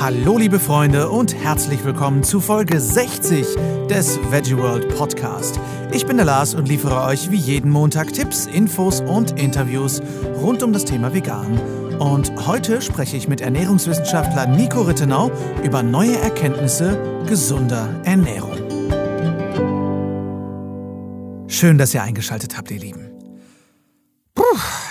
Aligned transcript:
Hallo 0.00 0.36
liebe 0.36 0.60
Freunde 0.60 1.08
und 1.08 1.34
herzlich 1.34 1.82
willkommen 1.84 2.22
zu 2.22 2.40
Folge 2.40 2.78
60 2.78 3.46
des 3.88 4.18
Veggie 4.30 4.56
World 4.56 4.94
Podcast. 4.96 5.58
Ich 5.92 6.04
bin 6.04 6.18
der 6.18 6.26
Lars 6.26 6.54
und 6.54 6.68
liefere 6.68 7.04
euch 7.04 7.30
wie 7.30 7.36
jeden 7.36 7.70
Montag 7.70 8.12
Tipps, 8.12 8.46
Infos 8.46 9.00
und 9.00 9.40
Interviews 9.40 10.02
rund 10.36 10.62
um 10.62 10.72
das 10.72 10.84
Thema 10.84 11.14
Vegan. 11.14 11.58
Und 11.98 12.46
heute 12.46 12.82
spreche 12.82 13.16
ich 13.16 13.28
mit 13.28 13.40
Ernährungswissenschaftler 13.40 14.46
Nico 14.46 14.82
Rittenau 14.82 15.30
über 15.62 15.82
neue 15.82 16.18
Erkenntnisse 16.18 17.24
gesunder 17.26 17.88
Ernährung. 18.04 18.58
Schön, 21.48 21.78
dass 21.78 21.94
ihr 21.94 22.02
eingeschaltet 22.02 22.58
habt, 22.58 22.70
ihr 22.70 22.80
Lieben. 22.80 23.10
Puh, 24.34 24.42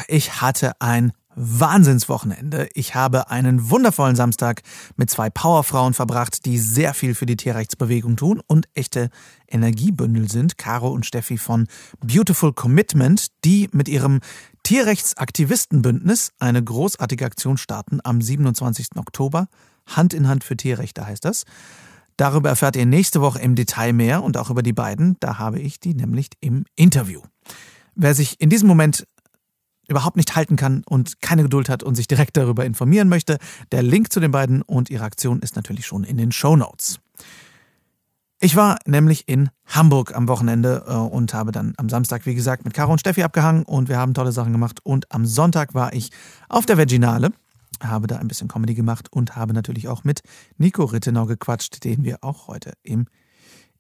ich 0.08 0.42
hatte 0.42 0.72
ein 0.80 1.12
Wahnsinnswochenende. 1.36 2.70
Ich 2.74 2.96
habe 2.96 3.30
einen 3.30 3.70
wundervollen 3.70 4.16
Samstag 4.16 4.62
mit 4.96 5.10
zwei 5.10 5.30
Powerfrauen 5.30 5.94
verbracht, 5.94 6.46
die 6.46 6.58
sehr 6.58 6.94
viel 6.94 7.16
für 7.16 7.26
die 7.26 7.38
Tierrechtsbewegung 7.38 8.16
tun 8.16 8.42
und 8.48 8.68
echte 8.74 9.10
Energiebündel 9.48 10.30
sind. 10.30 10.58
Caro 10.58 10.90
und 10.90 11.06
Steffi 11.06 11.38
von 11.38 11.68
Beautiful 12.00 12.54
Commitment, 12.54 13.28
die 13.44 13.70
mit 13.72 13.90
ihrem 13.90 14.20
Tierrechtsaktivistenbündnis 14.64 16.32
eine 16.40 16.64
großartige 16.64 17.26
Aktion 17.26 17.58
starten 17.58 18.00
am 18.04 18.22
27. 18.22 18.96
Oktober. 18.96 19.48
Hand 19.86 20.14
in 20.14 20.28
Hand 20.28 20.44
für 20.44 20.56
Tierrechte 20.56 21.06
heißt 21.06 21.26
das. 21.26 21.44
Darüber 22.18 22.50
erfahrt 22.50 22.76
ihr 22.76 22.86
nächste 22.86 23.22
Woche 23.22 23.40
im 23.40 23.56
Detail 23.56 23.92
mehr 23.94 24.24
und 24.24 24.38
auch 24.38 24.50
über 24.50 24.64
die 24.64 24.74
beiden. 24.74 25.18
Da 25.20 25.40
habe 25.40 25.60
ich 25.60 25.80
die 25.80 25.96
nämlich 25.96 26.30
im 26.42 26.66
Interview. 26.76 27.22
Wer 27.96 28.16
sich 28.16 28.40
in 28.40 28.50
diesem 28.50 28.68
Moment 28.68 29.06
überhaupt 29.94 30.18
nicht 30.18 30.36
halten 30.36 30.56
kann 30.56 30.84
und 30.86 31.22
keine 31.22 31.44
Geduld 31.44 31.70
hat 31.70 31.84
und 31.84 31.96
sich 31.96 32.08
direkt 32.08 32.36
darüber 32.36 32.66
informieren 32.66 33.10
möchte, 33.10 33.38
der 33.72 33.84
Link 33.84 34.12
zu 34.12 34.20
den 34.20 34.32
beiden 34.32 34.62
und 34.62 34.90
ihre 34.90 35.04
Aktion 35.04 35.40
ist 35.40 35.56
natürlich 35.56 35.86
schon 35.86 36.04
in 36.04 36.18
den 36.18 36.32
Show 36.32 36.56
Notes. 36.56 37.00
Ich 38.40 38.58
war 38.58 38.78
nämlich 38.86 39.30
in 39.30 39.50
Hamburg 39.68 40.14
am 40.14 40.28
Wochenende 40.28 40.84
äh, 40.86 40.94
und 40.94 41.34
habe 41.34 41.54
dann 41.54 41.76
am 41.78 41.88
Samstag, 41.88 42.26
wie 42.26 42.36
gesagt, 42.36 42.66
mit 42.66 42.74
Caro 42.74 42.92
und 42.92 43.00
Steffi 43.00 43.24
abgehangen 43.24 43.64
und 43.64 43.88
wir 43.88 43.98
haben 43.98 44.14
tolle 44.14 44.34
Sachen 44.34 44.52
gemacht. 44.52 44.82
Und 44.84 45.10
am 45.14 45.26
Sonntag 45.26 45.74
war 45.74 45.94
ich 45.94 46.10
auf 46.50 46.66
der 46.66 46.78
Veginale, 46.78 47.32
habe 47.82 48.08
da 48.08 48.18
ein 48.18 48.28
bisschen 48.28 48.50
Comedy 48.50 48.74
gemacht 48.74 49.08
und 49.14 49.38
habe 49.38 49.54
natürlich 49.54 49.88
auch 49.88 50.04
mit 50.04 50.24
Nico 50.58 50.84
Rittenau 50.84 51.26
gequatscht, 51.26 51.86
den 51.86 52.04
wir 52.04 52.18
auch 52.22 52.48
heute 52.48 52.74
im 52.84 53.06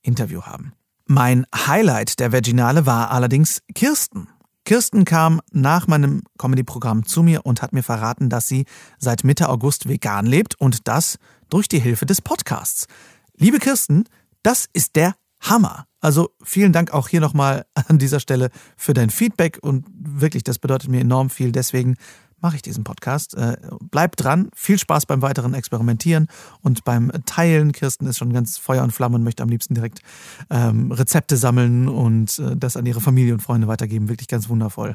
Interview 0.02 0.44
haben. 0.44 0.72
Mein 1.06 1.45
Highlight 1.53 2.22
der 2.22 2.31
Veginale 2.31 2.86
war 2.86 3.11
allerdings 3.11 3.61
Kirsten. 3.75 4.30
Kirsten 4.66 5.03
kam 5.03 5.42
nach 5.52 5.88
meinem 5.88 6.23
Comedy-Programm 6.38 7.06
zu 7.06 7.22
mir 7.22 7.45
und 7.45 7.61
hat 7.61 7.73
mir 7.73 7.83
verraten, 7.83 8.30
dass 8.30 8.47
sie 8.47 8.66
seit 8.97 9.23
Mitte 9.23 9.50
August 9.50 9.89
vegan 9.89 10.25
lebt 10.25 10.59
und 10.59 10.88
das 10.88 11.17
durch 11.50 11.67
die 11.67 11.80
Hilfe 11.80 12.06
des 12.06 12.22
Podcasts. 12.22 12.88
Liebe 13.36 13.59
Kirsten, 13.59 14.06
das 14.41 14.67
ist 14.72 14.95
der 14.95 15.16
Hammer. 15.41 15.86
Also 16.00 16.30
vielen 16.41 16.72
Dank 16.72 16.94
auch 16.94 17.09
hier 17.09 17.19
nochmal 17.19 17.66
an 17.73 18.00
dieser 18.00 18.22
Stelle 18.22 18.50
für 18.78 18.94
dein 18.94 19.09
Feedback 19.09 19.59
und 19.61 19.86
wirklich, 19.94 20.44
das 20.44 20.59
bedeutet 20.59 20.89
mir 20.89 21.02
enorm 21.02 21.30
viel. 21.30 21.52
Deswegen 21.52 21.95
mache 22.44 22.58
ich 22.58 22.61
diesen 22.61 22.83
Podcast. 22.83 23.36
Äh, 23.36 23.58
bleibt 23.89 24.23
dran, 24.23 24.49
viel 24.55 24.77
Spaß 24.77 25.05
beim 25.08 25.22
weiteren 25.22 25.53
Experimentieren 25.53 26.27
und 26.61 26.83
beim 26.83 27.11
Teilen. 27.25 27.72
Kirsten 27.72 28.05
ist 28.05 28.17
schon 28.17 28.33
ganz 28.33 28.58
Feuer 28.58 28.83
und 28.83 28.91
Flamme 28.91 29.16
und 29.16 29.23
möchte 29.23 29.41
am 29.41 29.50
liebsten 29.50 29.73
direkt 29.73 30.02
ähm, 30.50 30.91
Rezepte 30.91 31.38
sammeln 31.38 31.88
und 31.88 32.38
äh, 32.39 32.55
das 32.55 32.77
an 32.77 32.85
ihre 32.85 33.02
Familie 33.02 33.33
und 33.33 33.39
Freunde 33.39 33.67
weitergeben. 33.67 34.09
Wirklich 34.09 34.27
ganz 34.27 34.50
wundervoll. 34.50 34.94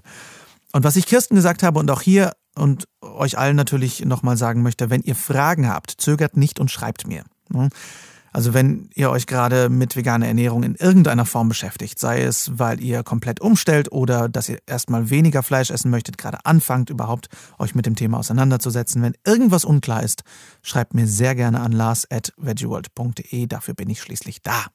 Und 0.72 0.84
was 0.84 0.96
ich 0.96 1.06
Kirsten 1.06 1.34
gesagt 1.34 1.62
habe 1.62 1.80
und 1.80 1.90
auch 1.90 2.02
hier 2.02 2.32
und 2.54 2.84
euch 3.00 3.38
allen 3.38 3.56
natürlich 3.56 4.04
nochmal 4.04 4.36
sagen 4.36 4.62
möchte, 4.62 4.90
wenn 4.90 5.02
ihr 5.02 5.16
Fragen 5.16 5.68
habt, 5.68 5.90
zögert 5.90 6.36
nicht 6.36 6.60
und 6.60 6.70
schreibt 6.70 7.06
mir. 7.06 7.24
Also 8.38 8.54
wenn 8.54 8.88
ihr 8.94 9.10
euch 9.10 9.26
gerade 9.26 9.68
mit 9.68 9.96
veganer 9.96 10.28
Ernährung 10.28 10.62
in 10.62 10.76
irgendeiner 10.76 11.26
Form 11.26 11.48
beschäftigt, 11.48 11.98
sei 11.98 12.22
es, 12.22 12.56
weil 12.56 12.80
ihr 12.80 13.02
komplett 13.02 13.40
umstellt 13.40 13.90
oder 13.90 14.28
dass 14.28 14.48
ihr 14.48 14.60
erstmal 14.64 15.10
weniger 15.10 15.42
Fleisch 15.42 15.72
essen 15.72 15.90
möchtet, 15.90 16.18
gerade 16.18 16.46
anfangt 16.46 16.88
überhaupt 16.88 17.30
euch 17.58 17.74
mit 17.74 17.84
dem 17.84 17.96
Thema 17.96 18.16
auseinanderzusetzen. 18.16 19.02
Wenn 19.02 19.16
irgendwas 19.26 19.64
unklar 19.64 20.04
ist, 20.04 20.22
schreibt 20.62 20.94
mir 20.94 21.08
sehr 21.08 21.34
gerne 21.34 21.58
an 21.58 21.72
lars@veggieworld.de. 21.72 23.46
Dafür 23.48 23.74
bin 23.74 23.90
ich 23.90 24.00
schließlich 24.00 24.40
da. 24.40 24.66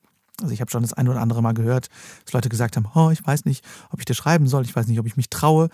Also 0.42 0.54
ich 0.54 0.60
habe 0.60 0.70
schon 0.70 0.82
das 0.82 0.92
ein 0.92 1.08
oder 1.08 1.22
andere 1.22 1.42
Mal 1.42 1.54
gehört, 1.54 1.88
dass 2.26 2.34
Leute 2.34 2.50
gesagt 2.50 2.76
haben, 2.76 2.88
oh, 2.96 3.12
ich 3.12 3.26
weiß 3.26 3.46
nicht, 3.46 3.64
ob 3.92 4.00
ich 4.00 4.06
dir 4.06 4.14
schreiben 4.14 4.46
soll, 4.46 4.64
ich 4.64 4.76
weiß 4.76 4.88
nicht, 4.88 5.00
ob 5.00 5.06
ich 5.06 5.16
mich 5.16 5.30
traue 5.30 5.70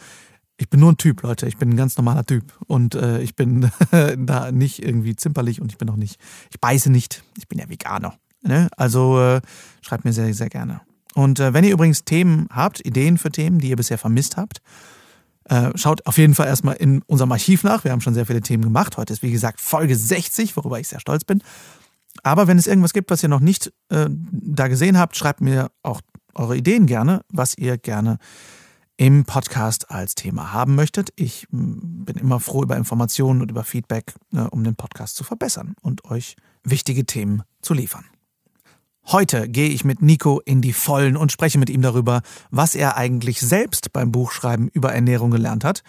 ich 0.59 0.70
bin 0.70 0.81
nur 0.81 0.92
ein 0.92 0.97
Typ, 0.97 1.24
Leute. 1.24 1.47
Ich 1.47 1.58
bin 1.58 1.70
ein 1.70 1.78
ganz 1.78 1.97
normaler 1.97 2.25
Typ. 2.25 2.44
Und 2.68 2.94
äh, 2.94 3.22
ich 3.22 3.36
bin 3.36 3.72
da 4.18 4.52
nicht 4.52 4.84
irgendwie 4.84 5.16
zimperlich 5.16 5.62
und 5.62 5.72
ich 5.72 5.78
bin 5.78 5.90
auch 5.90 5.96
nicht, 5.96 6.20
ich 6.52 6.59
beiße 6.59 6.92
nicht. 6.92 7.24
Ich 7.38 7.47
bin 7.47 7.59
ja 7.59 7.70
Veganer. 7.70 8.16
Ne? 8.42 8.68
Also 8.75 9.19
äh, 9.19 9.42
schreibt 9.81 10.03
mir 10.03 10.14
sehr, 10.14 10.34
sehr 10.34 10.50
gerne. 10.50 10.81
Und 11.16 11.40
äh, 11.40 11.53
wenn 11.53 11.64
ihr 11.64 11.72
übrigens 11.72 12.03
Themen 12.03 12.48
habt, 12.52 12.86
Ideen 12.86 13.18
für 13.18 13.31
Themen, 13.31 13.59
die 13.59 13.69
ihr 13.69 13.78
bisher 13.78 13.98
vermisst 13.98 14.36
habt, 14.36 14.62
äh, 15.46 15.72
schaut 15.75 16.06
auf 16.06 16.18
jeden 16.18 16.36
Fall 16.36 16.48
erstmal 16.48 16.75
in 16.75 17.02
unserem 17.03 17.31
Archiv 17.31 17.64
nach. 17.64 17.86
Wir 17.86 17.92
haben 17.92 18.02
schon 18.02 18.14
sehr 18.14 18.25
viele 18.25 18.42
Themen 18.42 18.64
gemacht. 18.64 18.98
Heute 18.98 19.14
ist, 19.14 19.24
wie 19.24 19.31
gesagt, 19.31 19.62
Folge 19.62 19.96
60, 19.96 20.58
worüber 20.58 20.80
ich 20.80 20.90
sehr 20.90 21.00
stolz 21.00 21.24
bin. 21.24 21.42
Aber 22.22 22.48
wenn 22.48 22.58
es 22.58 22.68
irgendwas 22.68 22.92
gibt, 22.92 23.12
was 23.12 23.24
ihr 23.24 23.30
noch 23.30 23.40
nicht 23.40 23.72
äh, 23.90 24.08
da 24.09 24.68
gesehen 24.68 24.98
habt, 24.98 25.16
schreibt 25.16 25.40
mir 25.40 25.72
auch 25.84 26.02
eure 26.36 26.58
Ideen 26.58 26.86
gerne, 26.86 27.22
was 27.31 27.58
ihr 27.58 27.78
gerne 27.78 28.19
im 29.00 29.24
Podcast 29.24 29.92
als 29.92 30.14
Thema 30.14 30.52
haben 30.52 30.76
möchtet. 30.76 31.12
Ich 31.16 31.48
hm, 31.52 32.04
bin 32.04 32.18
immer 32.18 32.42
froh 32.42 32.64
über 32.64 32.76
Informationen 32.76 33.42
und 33.42 33.50
über 33.50 33.64
Feedback, 33.64 34.14
ne, 34.32 34.50
um 34.50 34.66
den 34.66 34.76
Podcast 34.76 35.16
zu 35.16 35.24
verbessern 35.24 35.74
und 35.82 36.04
euch 36.04 36.36
wichtige 36.66 37.06
Themen 37.06 37.44
zu 37.62 37.74
liefern. 37.74 38.04
Heute 39.06 39.48
gehe 39.48 39.70
ich 39.70 39.86
mit 39.86 40.02
Nico 40.02 40.42
in 40.42 40.62
die 40.62 40.74
Vollen 40.74 41.16
und 41.16 41.32
spreche 41.32 41.58
mit 41.58 41.70
ihm 41.70 41.82
darüber, 41.82 42.22
was 42.52 42.76
er 42.76 42.98
eigentlich 42.98 43.40
selbst 43.40 43.94
beim 43.94 44.12
Buchschreiben 44.12 44.68
über 44.68 44.94
Ernährung 44.94 45.31
gelernt 45.31 45.64
hat, 45.64 45.81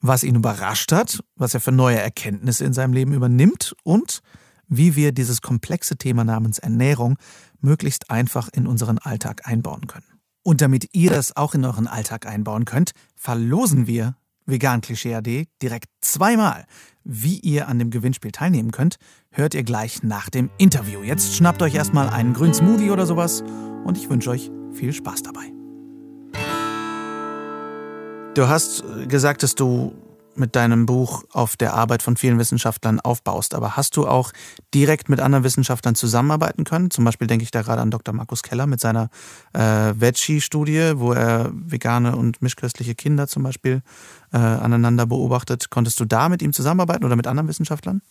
was 0.00 0.22
ihn 0.22 0.36
überrascht 0.36 0.92
hat, 0.92 1.18
was 1.34 1.54
er 1.54 1.60
für 1.60 1.72
neue 1.72 2.00
Erkenntnisse 2.00 2.64
in 2.64 2.74
seinem 2.74 2.92
Leben 2.92 3.12
übernimmt 3.12 3.74
und 3.82 4.20
wie 4.68 4.94
wir 4.94 5.10
dieses 5.10 5.42
komplexe 5.42 5.96
Thema 5.96 6.22
namens 6.22 6.60
Ernährung 6.60 7.18
möglichst 7.60 8.08
einfach 8.08 8.48
in 8.52 8.68
unseren 8.68 8.98
Alltag 8.98 9.48
einbauen 9.48 9.88
können. 9.88 10.11
Und 10.44 10.60
damit 10.60 10.88
ihr 10.92 11.10
das 11.10 11.36
auch 11.36 11.54
in 11.54 11.64
euren 11.64 11.86
Alltag 11.86 12.26
einbauen 12.26 12.64
könnt, 12.64 12.92
verlosen 13.14 13.86
wir 13.86 14.16
Vegan 14.44 14.82
AD 14.82 15.46
direkt 15.62 15.88
zweimal. 16.00 16.64
Wie 17.04 17.38
ihr 17.38 17.68
an 17.68 17.78
dem 17.78 17.90
Gewinnspiel 17.90 18.32
teilnehmen 18.32 18.72
könnt, 18.72 18.96
hört 19.30 19.54
ihr 19.54 19.62
gleich 19.62 20.02
nach 20.02 20.30
dem 20.30 20.50
Interview. 20.58 21.02
Jetzt 21.02 21.34
schnappt 21.34 21.62
euch 21.62 21.74
erstmal 21.74 22.08
einen 22.08 22.32
grünen 22.32 22.54
Smoothie 22.54 22.90
oder 22.90 23.06
sowas 23.06 23.42
und 23.84 23.96
ich 23.96 24.08
wünsche 24.08 24.30
euch 24.30 24.50
viel 24.72 24.92
Spaß 24.92 25.22
dabei. 25.22 25.52
Du 28.34 28.48
hast 28.48 28.82
gesagt, 29.08 29.42
dass 29.42 29.54
du 29.54 29.94
mit 30.34 30.56
deinem 30.56 30.86
Buch 30.86 31.24
auf 31.32 31.56
der 31.56 31.74
Arbeit 31.74 32.02
von 32.02 32.16
vielen 32.16 32.38
Wissenschaftlern 32.38 33.00
aufbaust. 33.00 33.54
Aber 33.54 33.76
hast 33.76 33.96
du 33.96 34.06
auch 34.06 34.32
direkt 34.74 35.08
mit 35.08 35.20
anderen 35.20 35.44
Wissenschaftlern 35.44 35.94
zusammenarbeiten 35.94 36.64
können? 36.64 36.90
Zum 36.90 37.04
Beispiel 37.04 37.26
denke 37.26 37.44
ich 37.44 37.50
da 37.50 37.62
gerade 37.62 37.82
an 37.82 37.90
Dr. 37.90 38.14
Markus 38.14 38.42
Keller 38.42 38.66
mit 38.66 38.80
seiner 38.80 39.10
äh, 39.52 39.60
Veggie-Studie, 39.60 40.94
wo 40.96 41.12
er 41.12 41.50
vegane 41.52 42.16
und 42.16 42.42
mischköstliche 42.42 42.94
Kinder 42.94 43.28
zum 43.28 43.42
Beispiel 43.42 43.82
äh, 44.32 44.38
aneinander 44.38 45.06
beobachtet. 45.06 45.70
Konntest 45.70 46.00
du 46.00 46.04
da 46.04 46.28
mit 46.28 46.42
ihm 46.42 46.52
zusammenarbeiten 46.52 47.04
oder 47.04 47.16
mit 47.16 47.26
anderen 47.26 47.48
Wissenschaftlern? 47.48 48.02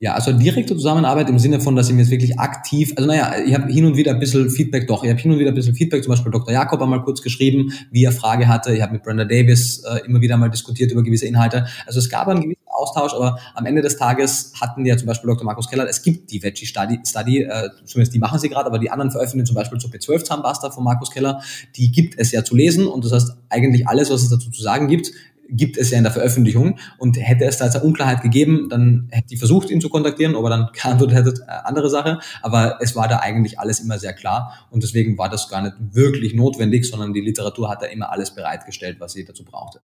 Ja, 0.00 0.14
also 0.14 0.32
direkte 0.32 0.74
Zusammenarbeit 0.74 1.30
im 1.30 1.38
Sinne 1.38 1.60
von, 1.60 1.76
dass 1.76 1.88
ich 1.88 1.94
mir 1.94 2.02
jetzt 2.02 2.10
wirklich 2.10 2.38
aktiv, 2.38 2.92
also 2.96 3.06
naja, 3.06 3.32
ich 3.46 3.54
habe 3.54 3.72
hin 3.72 3.84
und 3.84 3.96
wieder 3.96 4.10
ein 4.10 4.18
bisschen 4.18 4.50
Feedback, 4.50 4.88
doch, 4.88 5.04
ich 5.04 5.10
habe 5.10 5.20
hin 5.20 5.30
und 5.30 5.38
wieder 5.38 5.52
ein 5.52 5.54
bisschen 5.54 5.76
Feedback, 5.76 6.02
zum 6.02 6.10
Beispiel 6.10 6.32
Dr. 6.32 6.52
Jakob 6.52 6.82
einmal 6.82 7.02
kurz 7.04 7.22
geschrieben, 7.22 7.72
wie 7.92 8.02
er 8.02 8.10
Frage 8.10 8.48
hatte, 8.48 8.74
ich 8.74 8.82
habe 8.82 8.92
mit 8.92 9.04
Brenda 9.04 9.24
Davis 9.24 9.84
äh, 9.84 10.00
immer 10.04 10.20
wieder 10.20 10.36
mal 10.36 10.50
diskutiert 10.50 10.90
über 10.90 11.04
gewisse 11.04 11.26
Inhalte. 11.26 11.66
Also 11.86 12.00
es 12.00 12.10
gab 12.10 12.26
einen 12.26 12.42
gewissen 12.42 12.58
Austausch, 12.66 13.14
aber 13.14 13.38
am 13.54 13.66
Ende 13.66 13.82
des 13.82 13.96
Tages 13.96 14.52
hatten 14.60 14.84
ja 14.84 14.96
zum 14.96 15.06
Beispiel 15.06 15.28
Dr. 15.28 15.44
Markus 15.44 15.70
Keller, 15.70 15.88
es 15.88 16.02
gibt 16.02 16.30
die 16.32 16.42
Veggie 16.42 16.66
Study, 16.66 16.98
Study 17.06 17.42
äh, 17.42 17.70
zumindest 17.84 18.14
die 18.14 18.18
machen 18.18 18.40
sie 18.40 18.48
gerade, 18.48 18.66
aber 18.66 18.80
die 18.80 18.90
anderen 18.90 19.12
veröffentlichen 19.12 19.46
zum 19.46 19.54
Beispiel 19.54 19.78
zur 19.78 19.90
B12-Zahnpasta 19.90 20.70
von 20.70 20.82
Markus 20.82 21.12
Keller, 21.12 21.40
die 21.76 21.92
gibt 21.92 22.18
es 22.18 22.32
ja 22.32 22.42
zu 22.42 22.56
lesen 22.56 22.88
und 22.88 23.04
das 23.04 23.12
heißt 23.12 23.36
eigentlich 23.48 23.86
alles, 23.86 24.10
was 24.10 24.22
es 24.22 24.28
dazu 24.28 24.50
zu 24.50 24.60
sagen 24.60 24.88
gibt, 24.88 25.12
gibt 25.48 25.76
es 25.76 25.90
ja 25.90 25.98
in 25.98 26.04
der 26.04 26.12
Veröffentlichung. 26.12 26.78
Und 26.98 27.16
hätte 27.16 27.44
es 27.44 27.58
da 27.58 27.66
jetzt 27.66 27.76
eine 27.76 27.84
Unklarheit 27.84 28.22
gegeben, 28.22 28.68
dann 28.70 29.08
hätte 29.10 29.34
ich 29.34 29.38
versucht, 29.38 29.70
ihn 29.70 29.80
zu 29.80 29.88
kontaktieren, 29.88 30.34
ob 30.34 30.44
er 30.44 30.50
dann 30.50 30.68
geantwortet 30.72 31.16
hätte, 31.16 31.42
äh, 31.46 31.50
andere 31.64 31.90
Sache, 31.90 32.18
aber 32.42 32.78
es 32.80 32.96
war 32.96 33.08
da 33.08 33.18
eigentlich 33.18 33.58
alles 33.58 33.80
immer 33.80 33.98
sehr 33.98 34.12
klar. 34.12 34.66
Und 34.70 34.82
deswegen 34.82 35.18
war 35.18 35.28
das 35.28 35.48
gar 35.48 35.62
nicht 35.62 35.74
wirklich 35.92 36.34
notwendig, 36.34 36.84
sondern 36.84 37.12
die 37.12 37.20
Literatur 37.20 37.70
hat 37.70 37.82
da 37.82 37.86
immer 37.86 38.10
alles 38.10 38.34
bereitgestellt, 38.34 38.96
was 39.00 39.12
sie 39.12 39.24
dazu 39.24 39.44
brauchte. 39.44 39.80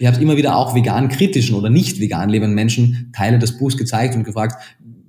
Ihr 0.00 0.06
habt 0.06 0.22
immer 0.22 0.36
wieder 0.36 0.56
auch 0.56 0.76
vegan 0.76 1.08
kritischen 1.08 1.56
oder 1.56 1.70
nicht 1.70 1.98
vegan 1.98 2.28
lebenden 2.28 2.54
Menschen 2.54 3.10
Teile 3.12 3.40
des 3.40 3.58
Buchs 3.58 3.76
gezeigt 3.76 4.14
und 4.14 4.22
gefragt, 4.22 4.54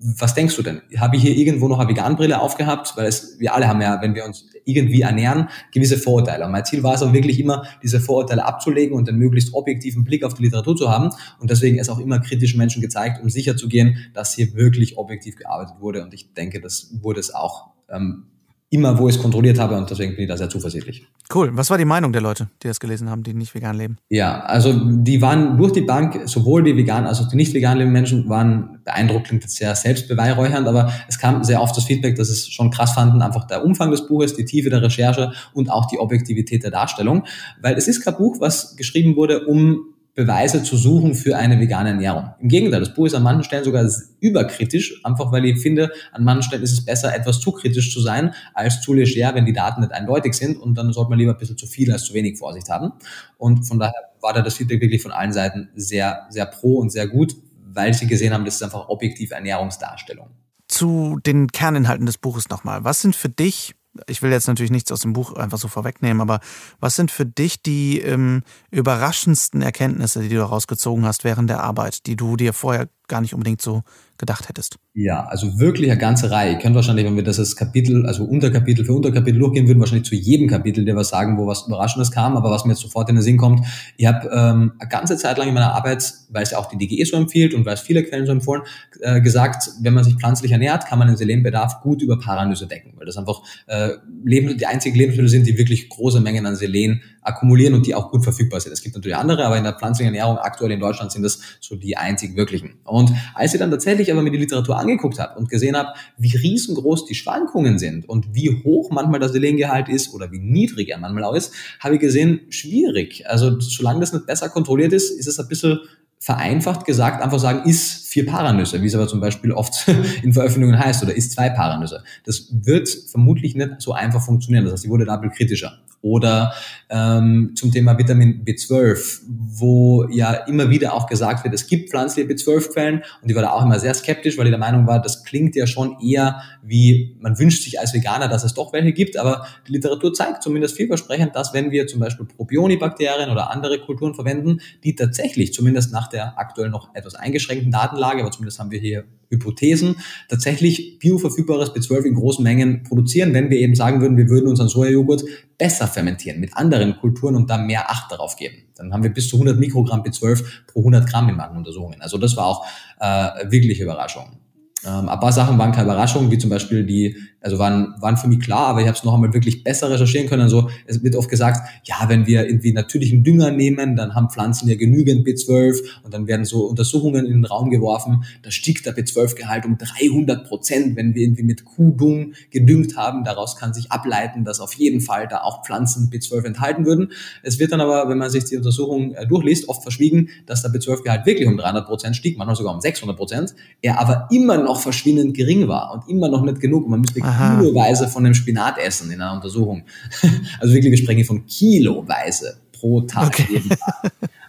was 0.01 0.33
denkst 0.33 0.55
du 0.55 0.61
denn? 0.61 0.81
Habe 0.97 1.17
ich 1.17 1.23
hier 1.23 1.35
irgendwo 1.35 1.67
noch 1.67 1.79
eine 1.79 1.89
Veganbrille 1.89 2.39
aufgehabt? 2.39 2.95
Weil 2.95 3.05
es, 3.05 3.37
wir 3.39 3.53
alle 3.53 3.67
haben 3.67 3.81
ja, 3.81 4.01
wenn 4.01 4.15
wir 4.15 4.23
uns 4.25 4.45
irgendwie 4.63 5.01
ernähren, 5.01 5.49
gewisse 5.73 5.97
Vorurteile. 5.97 6.45
Und 6.45 6.51
mein 6.51 6.63
Ziel 6.63 6.83
war 6.83 6.93
es 6.93 7.03
auch 7.03 7.11
wirklich 7.11 7.39
immer, 7.39 7.65
diese 7.83 7.99
Vorurteile 7.99 8.45
abzulegen 8.45 8.95
und 8.95 9.09
einen 9.09 9.17
möglichst 9.17 9.53
objektiven 9.53 10.05
Blick 10.05 10.23
auf 10.23 10.35
die 10.35 10.43
Literatur 10.43 10.77
zu 10.77 10.89
haben. 10.89 11.09
Und 11.39 11.49
deswegen 11.49 11.77
ist 11.79 11.89
auch 11.89 11.99
immer 11.99 12.19
kritischen 12.19 12.57
Menschen 12.57 12.81
gezeigt, 12.81 13.21
um 13.21 13.29
sicherzugehen, 13.29 13.97
dass 14.13 14.33
hier 14.33 14.53
wirklich 14.53 14.97
objektiv 14.97 15.35
gearbeitet 15.35 15.75
wurde. 15.79 16.03
Und 16.03 16.13
ich 16.13 16.33
denke, 16.33 16.61
das 16.61 16.93
wurde 17.01 17.19
es 17.19 17.33
auch 17.33 17.71
ähm, 17.89 18.27
immer, 18.71 18.99
wo 18.99 19.09
ich 19.09 19.15
es 19.15 19.21
kontrolliert 19.21 19.57
habe 19.57 19.75
und 19.75 19.89
deswegen 19.89 20.15
bin 20.15 20.23
ich 20.23 20.29
da 20.29 20.37
sehr 20.37 20.49
zuversichtlich. 20.49 21.07
Cool. 21.33 21.49
Was 21.53 21.71
war 21.71 21.77
die 21.79 21.85
Meinung 21.85 22.13
der 22.13 22.21
Leute, 22.21 22.49
die 22.61 22.67
das 22.67 22.79
gelesen 22.79 23.09
haben, 23.09 23.23
die 23.23 23.33
nicht 23.33 23.55
vegan 23.55 23.75
leben? 23.75 23.97
Ja, 24.09 24.41
also 24.41 24.73
die 24.73 25.21
waren 25.21 25.57
durch 25.57 25.71
die 25.71 25.81
Bank, 25.81 26.21
sowohl 26.25 26.63
die 26.63 26.77
vegan 26.77 27.07
als 27.07 27.19
auch 27.19 27.27
die 27.27 27.35
nicht 27.35 27.53
vegan 27.53 27.77
lebenden 27.77 27.93
Menschen 27.93 28.29
waren 28.29 28.79
beeindruckt, 28.85 29.27
klingt 29.27 29.43
jetzt 29.43 29.55
sehr 29.55 29.75
selbstbeweihräuchernd, 29.75 30.67
aber 30.67 30.91
es 31.07 31.17
kam 31.17 31.43
sehr 31.43 31.61
oft 31.61 31.75
das 31.75 31.85
Feedback, 31.85 32.15
dass 32.15 32.29
es 32.29 32.47
schon 32.47 32.69
krass 32.69 32.91
fanden, 32.93 33.23
einfach 33.23 33.47
der 33.47 33.65
Umfang 33.65 33.89
des 33.89 34.07
Buches, 34.07 34.35
die 34.35 34.45
Tiefe 34.45 34.69
der 34.69 34.83
Recherche 34.83 35.33
und 35.53 35.71
auch 35.71 35.87
die 35.87 35.99
Objektivität 35.99 36.63
der 36.63 36.71
Darstellung, 36.71 37.25
weil 37.61 37.75
es 37.75 37.87
ist 37.87 38.01
kein 38.01 38.17
Buch, 38.17 38.37
was 38.39 38.75
geschrieben 38.75 39.15
wurde, 39.15 39.47
um 39.47 39.95
Beweise 40.15 40.63
zu 40.63 40.75
suchen 40.75 41.15
für 41.15 41.37
eine 41.37 41.59
vegane 41.59 41.89
Ernährung. 41.89 42.31
Im 42.39 42.49
Gegenteil, 42.49 42.79
das 42.81 42.93
Buch 42.93 43.05
ist 43.05 43.13
an 43.13 43.23
manchen 43.23 43.43
Stellen 43.43 43.63
sogar 43.63 43.89
überkritisch, 44.19 44.99
einfach 45.05 45.31
weil 45.31 45.45
ich 45.45 45.61
finde, 45.61 45.91
an 46.11 46.23
manchen 46.23 46.43
Stellen 46.43 46.63
ist 46.63 46.73
es 46.73 46.83
besser, 46.83 47.15
etwas 47.15 47.39
zu 47.39 47.51
kritisch 47.51 47.93
zu 47.93 48.01
sein, 48.01 48.33
als 48.53 48.81
zu 48.81 48.93
leger, 48.93 49.33
wenn 49.35 49.45
die 49.45 49.53
Daten 49.53 49.81
nicht 49.81 49.93
eindeutig 49.93 50.33
sind 50.33 50.57
und 50.57 50.75
dann 50.75 50.91
sollte 50.91 51.09
man 51.09 51.19
lieber 51.19 51.31
ein 51.33 51.37
bisschen 51.37 51.57
zu 51.57 51.67
viel 51.67 51.91
als 51.91 52.03
zu 52.03 52.13
wenig 52.13 52.37
Vorsicht 52.37 52.69
haben. 52.69 52.91
Und 53.37 53.63
von 53.65 53.79
daher 53.79 53.93
war 54.21 54.33
da 54.33 54.41
das 54.41 54.55
Feedback 54.55 54.81
wirklich 54.81 55.01
von 55.01 55.11
allen 55.11 55.31
Seiten 55.31 55.69
sehr, 55.75 56.27
sehr 56.29 56.45
pro 56.45 56.77
und 56.79 56.91
sehr 56.91 57.07
gut, 57.07 57.35
weil 57.63 57.93
sie 57.93 58.07
gesehen 58.07 58.33
haben, 58.33 58.45
das 58.45 58.55
ist 58.55 58.63
einfach 58.63 58.89
objektive 58.89 59.35
Ernährungsdarstellung. 59.35 60.29
Zu 60.67 61.19
den 61.25 61.47
Kerninhalten 61.47 62.05
des 62.05 62.17
Buches 62.17 62.49
nochmal. 62.49 62.83
Was 62.83 63.01
sind 63.01 63.15
für 63.15 63.29
dich 63.29 63.75
ich 64.07 64.21
will 64.21 64.31
jetzt 64.31 64.47
natürlich 64.47 64.71
nichts 64.71 64.91
aus 64.91 65.01
dem 65.01 65.13
Buch 65.13 65.33
einfach 65.33 65.57
so 65.57 65.67
vorwegnehmen, 65.67 66.21
aber 66.21 66.39
was 66.79 66.95
sind 66.95 67.11
für 67.11 67.25
dich 67.25 67.61
die 67.61 67.99
ähm, 67.99 68.43
überraschendsten 68.71 69.61
Erkenntnisse, 69.61 70.21
die 70.21 70.29
du 70.29 70.35
daraus 70.35 70.67
gezogen 70.67 71.05
hast 71.05 71.23
während 71.23 71.49
der 71.49 71.63
Arbeit, 71.63 72.05
die 72.05 72.15
du 72.15 72.35
dir 72.35 72.53
vorher 72.53 72.87
gar 73.09 73.21
nicht 73.21 73.33
unbedingt 73.33 73.61
so 73.61 73.83
gedacht 74.17 74.49
hättest? 74.49 74.77
Ja, 74.93 75.25
also 75.25 75.59
wirklich 75.59 75.89
eine 75.89 75.99
ganze 75.99 76.29
Reihe. 76.29 76.53
Ihr 76.53 76.57
könnt 76.59 76.75
wahrscheinlich, 76.75 77.05
wenn 77.05 77.15
wir 77.15 77.23
das 77.23 77.39
als 77.39 77.55
Kapitel, 77.55 78.05
also 78.05 78.25
Unterkapitel 78.25 78.85
für 78.85 78.93
Unterkapitel 78.93 79.39
durchgehen 79.39 79.67
würden, 79.67 79.79
wahrscheinlich 79.79 80.07
zu 80.07 80.15
jedem 80.15 80.47
Kapitel 80.47 80.85
dir 80.85 80.95
was 80.95 81.09
sagen, 81.09 81.37
wo 81.37 81.47
was 81.47 81.67
Überraschendes 81.67 82.11
kam. 82.11 82.35
Aber 82.35 82.51
was 82.51 82.65
mir 82.65 82.73
jetzt 82.73 82.81
sofort 82.81 83.09
in 83.09 83.15
den 83.15 83.21
Sinn 83.21 83.37
kommt, 83.37 83.65
ich 83.97 84.05
habe 84.05 84.27
ähm, 84.27 84.73
eine 84.77 84.89
ganze 84.89 85.17
Zeit 85.17 85.37
lang 85.37 85.47
in 85.47 85.53
meiner 85.53 85.73
Arbeit, 85.73 86.13
weil 86.29 86.43
es 86.43 86.51
ja 86.51 86.57
auch 86.57 86.67
die 86.67 86.77
DGE 86.77 87.05
so 87.05 87.15
empfiehlt 87.15 87.53
und 87.53 87.65
weil 87.65 87.75
es 87.75 87.81
viele 87.81 88.03
Quellen 88.03 88.25
so 88.25 88.31
empfohlen, 88.31 88.63
äh, 88.99 89.21
gesagt, 89.21 89.69
wenn 89.81 89.93
man 89.93 90.03
sich 90.03 90.15
pflanzlich 90.15 90.51
ernährt, 90.51 90.85
kann 90.85 90.99
man 90.99 91.07
den 91.07 91.17
Selenbedarf 91.17 91.81
gut 91.81 92.01
über 92.01 92.19
Paranüsse 92.19 92.67
decken, 92.67 92.93
weil 92.97 93.05
das 93.05 93.17
einfach 93.17 93.41
äh, 93.67 93.91
Lebens 94.25 94.57
die 94.57 94.65
einzigen 94.65 94.97
Lebensmittel 94.97 95.29
sind, 95.29 95.47
die 95.47 95.57
wirklich 95.57 95.87
große 95.87 96.19
Mengen 96.19 96.45
an 96.45 96.57
Selen 96.57 97.01
akkumulieren 97.21 97.73
und 97.73 97.85
die 97.85 97.95
auch 97.95 98.11
gut 98.11 98.23
verfügbar 98.23 98.59
sind. 98.59 98.73
Es 98.73 98.81
gibt 98.81 98.95
natürlich 98.95 99.17
andere, 99.17 99.45
aber 99.45 99.57
in 99.57 99.63
der 99.63 99.73
pflanzlichen 99.73 100.13
Ernährung 100.13 100.37
aktuell 100.37 100.71
in 100.71 100.79
Deutschland 100.79 101.11
sind 101.11 101.23
das 101.23 101.39
so 101.59 101.75
die 101.75 101.95
einzigen 101.95 102.35
wirklichen. 102.35 102.79
Und 102.83 102.98
als 103.33 103.53
ich 103.53 103.59
dann 103.59 103.71
tatsächlich 103.71 104.11
aber 104.11 104.21
mir 104.21 104.31
die 104.31 104.37
Literatur 104.37 104.77
angeguckt 104.77 105.19
habe 105.19 105.37
und 105.39 105.49
gesehen 105.49 105.77
habe, 105.77 105.93
wie 106.17 106.35
riesengroß 106.35 107.05
die 107.05 107.15
Schwankungen 107.15 107.79
sind 107.79 108.07
und 108.07 108.33
wie 108.33 108.61
hoch 108.63 108.91
manchmal 108.91 109.19
das 109.19 109.31
Selengehalt 109.31 109.89
ist 109.89 110.13
oder 110.13 110.31
wie 110.31 110.39
niedrig 110.39 110.89
er 110.89 110.97
manchmal 110.97 111.23
auch 111.23 111.35
ist, 111.35 111.53
habe 111.79 111.95
ich 111.95 112.01
gesehen, 112.01 112.41
schwierig. 112.49 113.27
Also 113.27 113.59
solange 113.59 114.01
das 114.01 114.13
nicht 114.13 114.25
besser 114.25 114.49
kontrolliert 114.49 114.93
ist, 114.93 115.11
ist 115.11 115.27
es 115.27 115.39
ein 115.39 115.47
bisschen 115.47 115.79
vereinfacht 116.19 116.85
gesagt 116.85 117.23
einfach 117.23 117.39
sagen, 117.39 117.67
ist 117.69 118.08
vier 118.09 118.25
Paranüsse, 118.25 118.81
wie 118.81 118.87
es 118.87 118.95
aber 118.95 119.07
zum 119.07 119.19
Beispiel 119.19 119.51
oft 119.51 119.87
in 120.23 120.33
Veröffentlichungen 120.33 120.79
heißt, 120.79 121.03
oder 121.03 121.15
ist 121.15 121.31
zwei 121.31 121.49
Paranüsse. 121.49 122.03
Das 122.25 122.47
wird 122.51 122.89
vermutlich 122.89 123.55
nicht 123.55 123.81
so 123.81 123.93
einfach 123.93 124.21
funktionieren. 124.21 124.65
Das 124.65 124.73
heißt, 124.73 124.85
die 124.85 124.89
wurde 124.89 125.05
da 125.05 125.17
kritischer. 125.17 125.79
Oder 126.01 126.53
ähm, 126.89 127.51
zum 127.55 127.73
Thema 127.73 127.97
Vitamin 127.97 128.45
B12, 128.45 129.19
wo 129.27 130.07
ja 130.09 130.31
immer 130.31 130.69
wieder 130.69 130.93
auch 130.93 131.07
gesagt 131.07 131.43
wird, 131.43 131.53
es 131.53 131.67
gibt 131.67 131.89
pflanzliche 131.89 132.29
B12-Quellen 132.29 133.03
und 133.21 133.29
ich 133.29 133.35
war 133.35 133.41
da 133.41 133.49
auch 133.49 133.63
immer 133.65 133.79
sehr 133.79 133.93
skeptisch, 133.93 134.37
weil 134.37 134.45
ich 134.45 134.51
der 134.51 134.59
Meinung 134.59 134.87
war, 134.87 135.01
das 135.01 135.25
klingt 135.25 135.57
ja 135.57 135.67
schon 135.67 135.97
eher 135.99 136.41
wie, 136.63 137.17
man 137.19 137.37
wünscht 137.37 137.63
sich 137.63 137.81
als 137.81 137.93
Veganer, 137.93 138.29
dass 138.29 138.45
es 138.45 138.53
doch 138.53 138.71
welche 138.71 138.93
gibt, 138.93 139.17
aber 139.17 139.45
die 139.67 139.73
Literatur 139.73 140.13
zeigt 140.13 140.41
zumindest 140.41 140.77
vielversprechend, 140.77 141.35
dass 141.35 141.53
wenn 141.53 141.69
wir 141.71 141.85
zum 141.87 141.99
Beispiel 141.99 142.25
Propionibakterien 142.25 143.29
oder 143.29 143.51
andere 143.51 143.79
Kulturen 143.79 144.13
verwenden, 144.13 144.61
die 144.85 144.95
tatsächlich 144.95 145.53
zumindest 145.53 145.91
nach 145.91 146.07
der 146.07 146.39
aktuell 146.39 146.69
noch 146.69 146.95
etwas 146.95 147.15
eingeschränkten 147.15 147.71
Datenlage, 147.99 148.21
aber 148.21 148.31
zumindest 148.31 148.59
haben 148.59 148.71
wir 148.71 148.79
hier 148.79 149.05
Hypothesen, 149.29 149.97
tatsächlich 150.27 150.97
bioverfügbares 150.99 151.71
B12 151.71 152.05
in 152.05 152.15
großen 152.15 152.43
Mengen 152.43 152.83
produzieren, 152.83 153.33
wenn 153.33 153.51
wir 153.51 153.59
eben 153.59 153.75
sagen 153.75 154.01
würden, 154.01 154.17
wir 154.17 154.27
würden 154.27 154.47
unseren 154.47 154.69
Sojajoghurt 154.69 155.23
besser 155.57 155.87
fermentieren 155.87 156.39
mit 156.39 156.57
anderen 156.57 156.97
Kulturen 156.97 157.35
und 157.35 157.49
da 157.49 157.59
mehr 157.59 157.91
Acht 157.91 158.11
darauf 158.11 158.37
geben. 158.37 158.55
Dann 158.75 158.91
haben 158.91 159.03
wir 159.03 159.11
bis 159.11 159.29
zu 159.29 159.35
100 159.35 159.59
Mikrogramm 159.59 160.01
B12 160.01 160.43
pro 160.67 160.79
100 160.79 161.07
Gramm 161.07 161.29
in 161.29 161.35
manchen 161.35 161.57
Untersuchungen. 161.57 162.01
Also 162.01 162.17
das 162.17 162.35
war 162.37 162.45
auch 162.45 162.65
äh, 162.99 163.51
wirklich 163.51 163.79
Überraschung. 163.79 164.39
Ähm, 164.85 165.09
ein 165.09 165.19
paar 165.19 165.33
Sachen 165.33 165.57
waren 165.57 165.73
keine 165.73 165.85
Überraschung, 165.85 166.31
wie 166.31 166.37
zum 166.37 166.49
Beispiel 166.49 166.85
die, 166.85 167.15
also 167.41 167.57
waren, 167.57 167.95
waren 167.99 168.17
für 168.17 168.27
mich 168.27 168.41
klar, 168.41 168.67
aber 168.67 168.81
ich 168.81 168.87
habe 168.87 168.97
es 168.97 169.03
noch 169.03 169.13
einmal 169.13 169.33
wirklich 169.33 169.63
besser 169.63 169.89
recherchieren 169.89 170.27
können. 170.27 170.41
Also 170.41 170.69
es 170.85 171.03
wird 171.03 171.15
oft 171.15 171.29
gesagt, 171.29 171.61
ja, 171.85 171.95
wenn 172.07 172.27
wir 172.27 172.45
irgendwie 172.45 172.73
natürlichen 172.73 173.23
Dünger 173.23 173.51
nehmen, 173.51 173.95
dann 173.95 174.15
haben 174.15 174.29
Pflanzen 174.29 174.67
ja 174.67 174.75
genügend 174.75 175.25
B12 175.25 175.79
und 176.03 176.13
dann 176.13 176.27
werden 176.27 176.45
so 176.45 176.65
Untersuchungen 176.65 177.25
in 177.25 177.33
den 177.33 177.45
Raum 177.45 177.69
geworfen, 177.69 178.23
da 178.43 178.51
stieg 178.51 178.83
der 178.83 178.95
B12-Gehalt 178.95 179.65
um 179.65 179.77
300 179.77 180.47
Prozent, 180.47 180.95
wenn 180.95 181.15
wir 181.15 181.23
irgendwie 181.23 181.43
mit 181.43 181.63
Kuhdung 181.63 182.33
gedüngt 182.51 182.97
haben. 182.97 183.23
Daraus 183.23 183.55
kann 183.55 183.73
sich 183.73 183.91
ableiten, 183.91 184.43
dass 184.43 184.59
auf 184.59 184.73
jeden 184.73 185.01
Fall 185.01 185.27
da 185.27 185.41
auch 185.41 185.65
Pflanzen 185.65 186.09
B12 186.09 186.45
enthalten 186.45 186.85
würden. 186.85 187.11
Es 187.43 187.59
wird 187.59 187.71
dann 187.71 187.81
aber, 187.81 188.09
wenn 188.09 188.17
man 188.17 188.29
sich 188.29 188.45
die 188.45 188.57
Untersuchung 188.57 189.13
äh, 189.13 189.25
durchliest, 189.25 189.69
oft 189.69 189.83
verschwiegen, 189.83 190.29
dass 190.45 190.61
der 190.61 190.71
B12-Gehalt 190.71 191.25
wirklich 191.25 191.47
um 191.47 191.57
300 191.57 191.85
Prozent 191.85 192.15
stieg, 192.15 192.37
manchmal 192.37 192.55
sogar 192.55 192.73
um 192.73 192.81
600 192.81 193.15
Prozent, 193.15 193.55
er 193.81 193.99
aber 193.99 194.27
immer 194.31 194.57
noch 194.57 194.81
verschwindend 194.81 195.35
gering 195.35 195.67
war 195.67 195.93
und 195.93 196.09
immer 196.09 196.27
noch 196.27 196.43
nicht 196.43 196.59
genug. 196.59 196.87
Man 196.89 197.01
müsste. 197.01 197.28
Kiloweise 197.31 198.07
von 198.07 198.23
dem 198.23 198.33
Spinat 198.33 198.77
essen 198.77 199.11
in 199.11 199.21
einer 199.21 199.33
Untersuchung. 199.33 199.83
Also 200.59 200.73
wirklich, 200.73 200.91
wir 200.91 200.97
sprechen 200.97 201.23
von 201.23 201.45
kiloweise 201.45 202.57
pro 202.71 203.01
Tag. 203.01 203.27
Okay. 203.27 203.61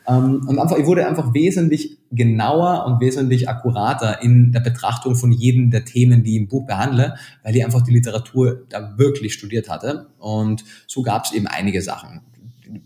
Ähm, 0.09 0.47
und 0.49 0.59
einfach, 0.59 0.77
ich 0.77 0.87
wurde 0.87 1.07
einfach 1.07 1.35
wesentlich 1.35 1.99
genauer 2.11 2.87
und 2.87 3.01
wesentlich 3.01 3.49
akkurater 3.49 4.23
in 4.23 4.51
der 4.51 4.61
Betrachtung 4.61 5.15
von 5.15 5.31
jedem 5.31 5.71
der 5.71 5.85
Themen, 5.85 6.25
die 6.25 6.33
ich 6.33 6.43
im 6.43 6.49
Buch 6.49 6.67
behandle, 6.67 7.17
weil 7.43 7.55
ich 7.55 7.65
einfach 7.65 7.83
die 7.83 7.93
Literatur 7.93 8.67
da 8.69 8.99
wirklich 8.99 9.35
studiert 9.35 9.69
hatte. 9.69 10.07
Und 10.19 10.65
so 10.87 11.03
gab 11.03 11.27
es 11.27 11.33
eben 11.33 11.47
einige 11.47 11.83
Sachen 11.83 12.23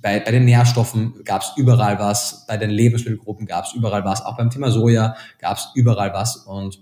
bei, 0.00 0.20
bei 0.20 0.30
den 0.30 0.44
Nährstoffen 0.44 1.24
gab 1.24 1.42
es 1.42 1.52
überall 1.56 1.98
was, 1.98 2.46
bei 2.46 2.56
den 2.56 2.70
Lebensmittelgruppen 2.70 3.46
gab 3.46 3.64
es 3.66 3.74
überall 3.74 4.04
was, 4.04 4.24
auch 4.24 4.36
beim 4.36 4.50
Thema 4.50 4.70
Soja 4.70 5.16
gab 5.40 5.58
es 5.58 5.68
überall 5.74 6.12
was 6.12 6.36
und 6.36 6.80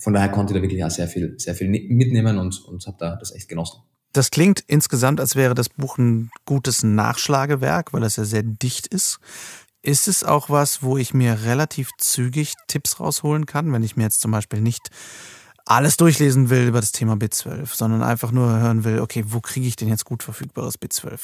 von 0.00 0.12
daher 0.12 0.30
konnte 0.30 0.52
ich 0.52 0.58
da 0.58 0.62
wirklich 0.62 0.84
auch 0.84 0.90
sehr 0.90 1.08
viel, 1.08 1.38
sehr 1.38 1.54
viel 1.54 1.68
mitnehmen 1.68 2.38
und, 2.38 2.64
und 2.64 2.86
habe 2.86 2.96
da 2.98 3.16
das 3.16 3.32
echt 3.32 3.48
genossen. 3.48 3.82
Das 4.12 4.30
klingt 4.30 4.64
insgesamt, 4.66 5.20
als 5.20 5.36
wäre 5.36 5.54
das 5.54 5.68
Buch 5.68 5.98
ein 5.98 6.30
gutes 6.44 6.82
Nachschlagewerk, 6.82 7.92
weil 7.92 8.02
es 8.02 8.16
ja 8.16 8.24
sehr 8.24 8.42
dicht 8.42 8.88
ist. 8.88 9.20
Ist 9.82 10.08
es 10.08 10.24
auch 10.24 10.50
was, 10.50 10.82
wo 10.82 10.96
ich 10.96 11.14
mir 11.14 11.44
relativ 11.44 11.90
zügig 11.98 12.54
Tipps 12.66 12.98
rausholen 12.98 13.46
kann, 13.46 13.72
wenn 13.72 13.82
ich 13.82 13.96
mir 13.96 14.02
jetzt 14.02 14.20
zum 14.20 14.32
Beispiel 14.32 14.60
nicht 14.60 14.90
alles 15.64 15.96
durchlesen 15.96 16.50
will 16.50 16.66
über 16.66 16.80
das 16.80 16.92
Thema 16.92 17.14
B12, 17.14 17.76
sondern 17.76 18.02
einfach 18.02 18.32
nur 18.32 18.58
hören 18.58 18.84
will, 18.84 19.00
okay, 19.00 19.24
wo 19.28 19.40
kriege 19.40 19.68
ich 19.68 19.76
denn 19.76 19.88
jetzt 19.88 20.04
gut 20.04 20.22
verfügbares 20.22 20.80
B12? 20.80 21.20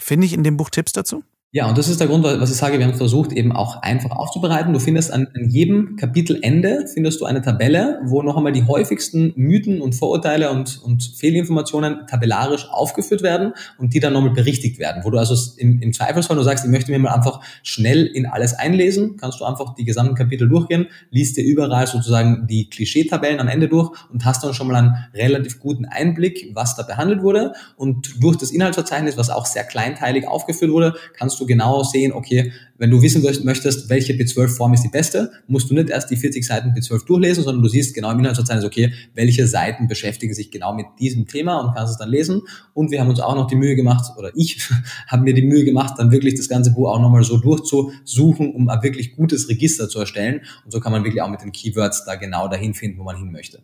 Finde 0.00 0.26
ich 0.26 0.32
in 0.32 0.44
dem 0.44 0.56
Buch 0.56 0.70
Tipps 0.70 0.92
dazu? 0.92 1.24
Ja, 1.50 1.66
und 1.66 1.78
das 1.78 1.88
ist 1.88 1.98
der 1.98 2.08
Grund, 2.08 2.24
was 2.24 2.50
ich 2.50 2.58
sage, 2.58 2.78
wir 2.78 2.84
haben 2.84 2.92
versucht, 2.92 3.32
eben 3.32 3.52
auch 3.52 3.80
einfach 3.80 4.10
aufzubereiten. 4.10 4.74
Du 4.74 4.80
findest 4.80 5.10
an, 5.10 5.28
an 5.34 5.48
jedem 5.48 5.96
Kapitelende 5.96 6.84
findest 6.92 7.22
du 7.22 7.24
eine 7.24 7.40
Tabelle, 7.40 8.00
wo 8.04 8.20
noch 8.20 8.36
einmal 8.36 8.52
die 8.52 8.66
häufigsten 8.66 9.32
Mythen 9.34 9.80
und 9.80 9.94
Vorurteile 9.94 10.50
und, 10.50 10.78
und 10.82 11.02
Fehlinformationen 11.02 12.06
tabellarisch 12.06 12.68
aufgeführt 12.70 13.22
werden 13.22 13.54
und 13.78 13.94
die 13.94 14.00
dann 14.00 14.12
nochmal 14.12 14.34
berichtigt 14.34 14.78
werden. 14.78 15.04
Wo 15.04 15.10
du 15.10 15.16
also 15.16 15.34
im, 15.56 15.80
im 15.80 15.94
Zweifelsfall 15.94 16.36
nur 16.36 16.44
sagst, 16.44 16.66
ich 16.66 16.70
möchte 16.70 16.90
mir 16.90 16.98
mal 16.98 17.14
einfach 17.14 17.40
schnell 17.62 18.04
in 18.04 18.26
alles 18.26 18.52
einlesen, 18.52 19.16
kannst 19.16 19.40
du 19.40 19.46
einfach 19.46 19.74
die 19.74 19.86
gesamten 19.86 20.16
Kapitel 20.16 20.50
durchgehen, 20.50 20.88
liest 21.10 21.38
dir 21.38 21.44
überall 21.44 21.86
sozusagen 21.86 22.46
die 22.46 22.68
Klischeetabellen 22.68 23.40
am 23.40 23.48
Ende 23.48 23.68
durch 23.68 23.90
und 24.12 24.26
hast 24.26 24.44
dann 24.44 24.52
schon 24.52 24.66
mal 24.66 24.76
einen 24.76 24.94
relativ 25.14 25.60
guten 25.60 25.86
Einblick, 25.86 26.50
was 26.52 26.76
da 26.76 26.82
behandelt 26.82 27.22
wurde. 27.22 27.54
Und 27.78 28.22
durch 28.22 28.36
das 28.36 28.50
Inhaltsverzeichnis, 28.50 29.16
was 29.16 29.30
auch 29.30 29.46
sehr 29.46 29.64
kleinteilig 29.64 30.28
aufgeführt 30.28 30.72
wurde, 30.72 30.94
kannst 31.16 31.37
du 31.40 31.46
genau 31.46 31.82
sehen, 31.82 32.12
okay, 32.12 32.52
wenn 32.78 32.90
du 32.90 33.02
wissen 33.02 33.22
möchtest, 33.22 33.88
welche 33.88 34.12
B12-Form 34.12 34.72
ist 34.74 34.82
die 34.82 34.88
beste, 34.88 35.32
musst 35.48 35.68
du 35.68 35.74
nicht 35.74 35.90
erst 35.90 36.10
die 36.10 36.16
40 36.16 36.46
Seiten 36.46 36.70
B12 36.70 37.04
durchlesen, 37.06 37.42
sondern 37.44 37.62
du 37.62 37.68
siehst 37.68 37.94
genau 37.94 38.12
im 38.12 38.20
Inhaltsverzeichnis, 38.20 38.64
okay, 38.64 38.92
welche 39.14 39.46
Seiten 39.48 39.88
beschäftigen 39.88 40.32
sich 40.32 40.50
genau 40.50 40.74
mit 40.74 40.86
diesem 41.00 41.26
Thema 41.26 41.58
und 41.58 41.74
kannst 41.74 41.92
es 41.92 41.98
dann 41.98 42.08
lesen. 42.08 42.42
Und 42.74 42.90
wir 42.90 43.00
haben 43.00 43.08
uns 43.08 43.20
auch 43.20 43.34
noch 43.34 43.48
die 43.48 43.56
Mühe 43.56 43.74
gemacht, 43.74 44.12
oder 44.16 44.30
ich 44.34 44.68
habe 45.08 45.22
mir 45.24 45.34
die 45.34 45.42
Mühe 45.42 45.64
gemacht, 45.64 45.94
dann 45.98 46.12
wirklich 46.12 46.36
das 46.36 46.48
ganze 46.48 46.72
Buch 46.72 46.88
auch 46.88 47.00
nochmal 47.00 47.24
so 47.24 47.38
durchzusuchen, 47.38 48.54
um 48.54 48.68
ein 48.68 48.82
wirklich 48.82 49.16
gutes 49.16 49.48
Register 49.48 49.88
zu 49.88 49.98
erstellen. 49.98 50.42
Und 50.64 50.70
so 50.70 50.80
kann 50.80 50.92
man 50.92 51.04
wirklich 51.04 51.22
auch 51.22 51.30
mit 51.30 51.42
den 51.42 51.52
Keywords 51.52 52.04
da 52.04 52.14
genau 52.14 52.48
dahin 52.48 52.74
finden, 52.74 52.98
wo 52.98 53.04
man 53.04 53.16
hin 53.16 53.32
möchte. 53.32 53.60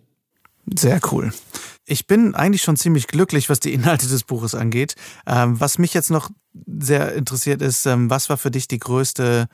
Sehr 0.77 1.01
cool. 1.13 1.33
Ich 1.87 2.07
bin 2.07 2.35
eigentlich 2.35 2.63
schon 2.63 2.77
ziemlich 2.77 3.07
glücklich, 3.07 3.51
was 3.51 3.61
die 3.61 3.75
Inhalte 3.75 4.09
des 4.09 4.25
Buches 4.25 4.55
angeht. 4.55 4.95
Ähm, 5.27 5.61
was 5.61 5.79
mich 5.79 5.93
jetzt 5.93 6.11
noch 6.11 6.31
sehr 6.67 7.15
interessiert 7.15 7.61
ist, 7.61 7.85
ähm, 7.87 8.09
was 8.09 8.31
war 8.31 8.39
für 8.39 8.51
dich 8.51 8.69
die 8.69 8.79
größte 8.79 9.49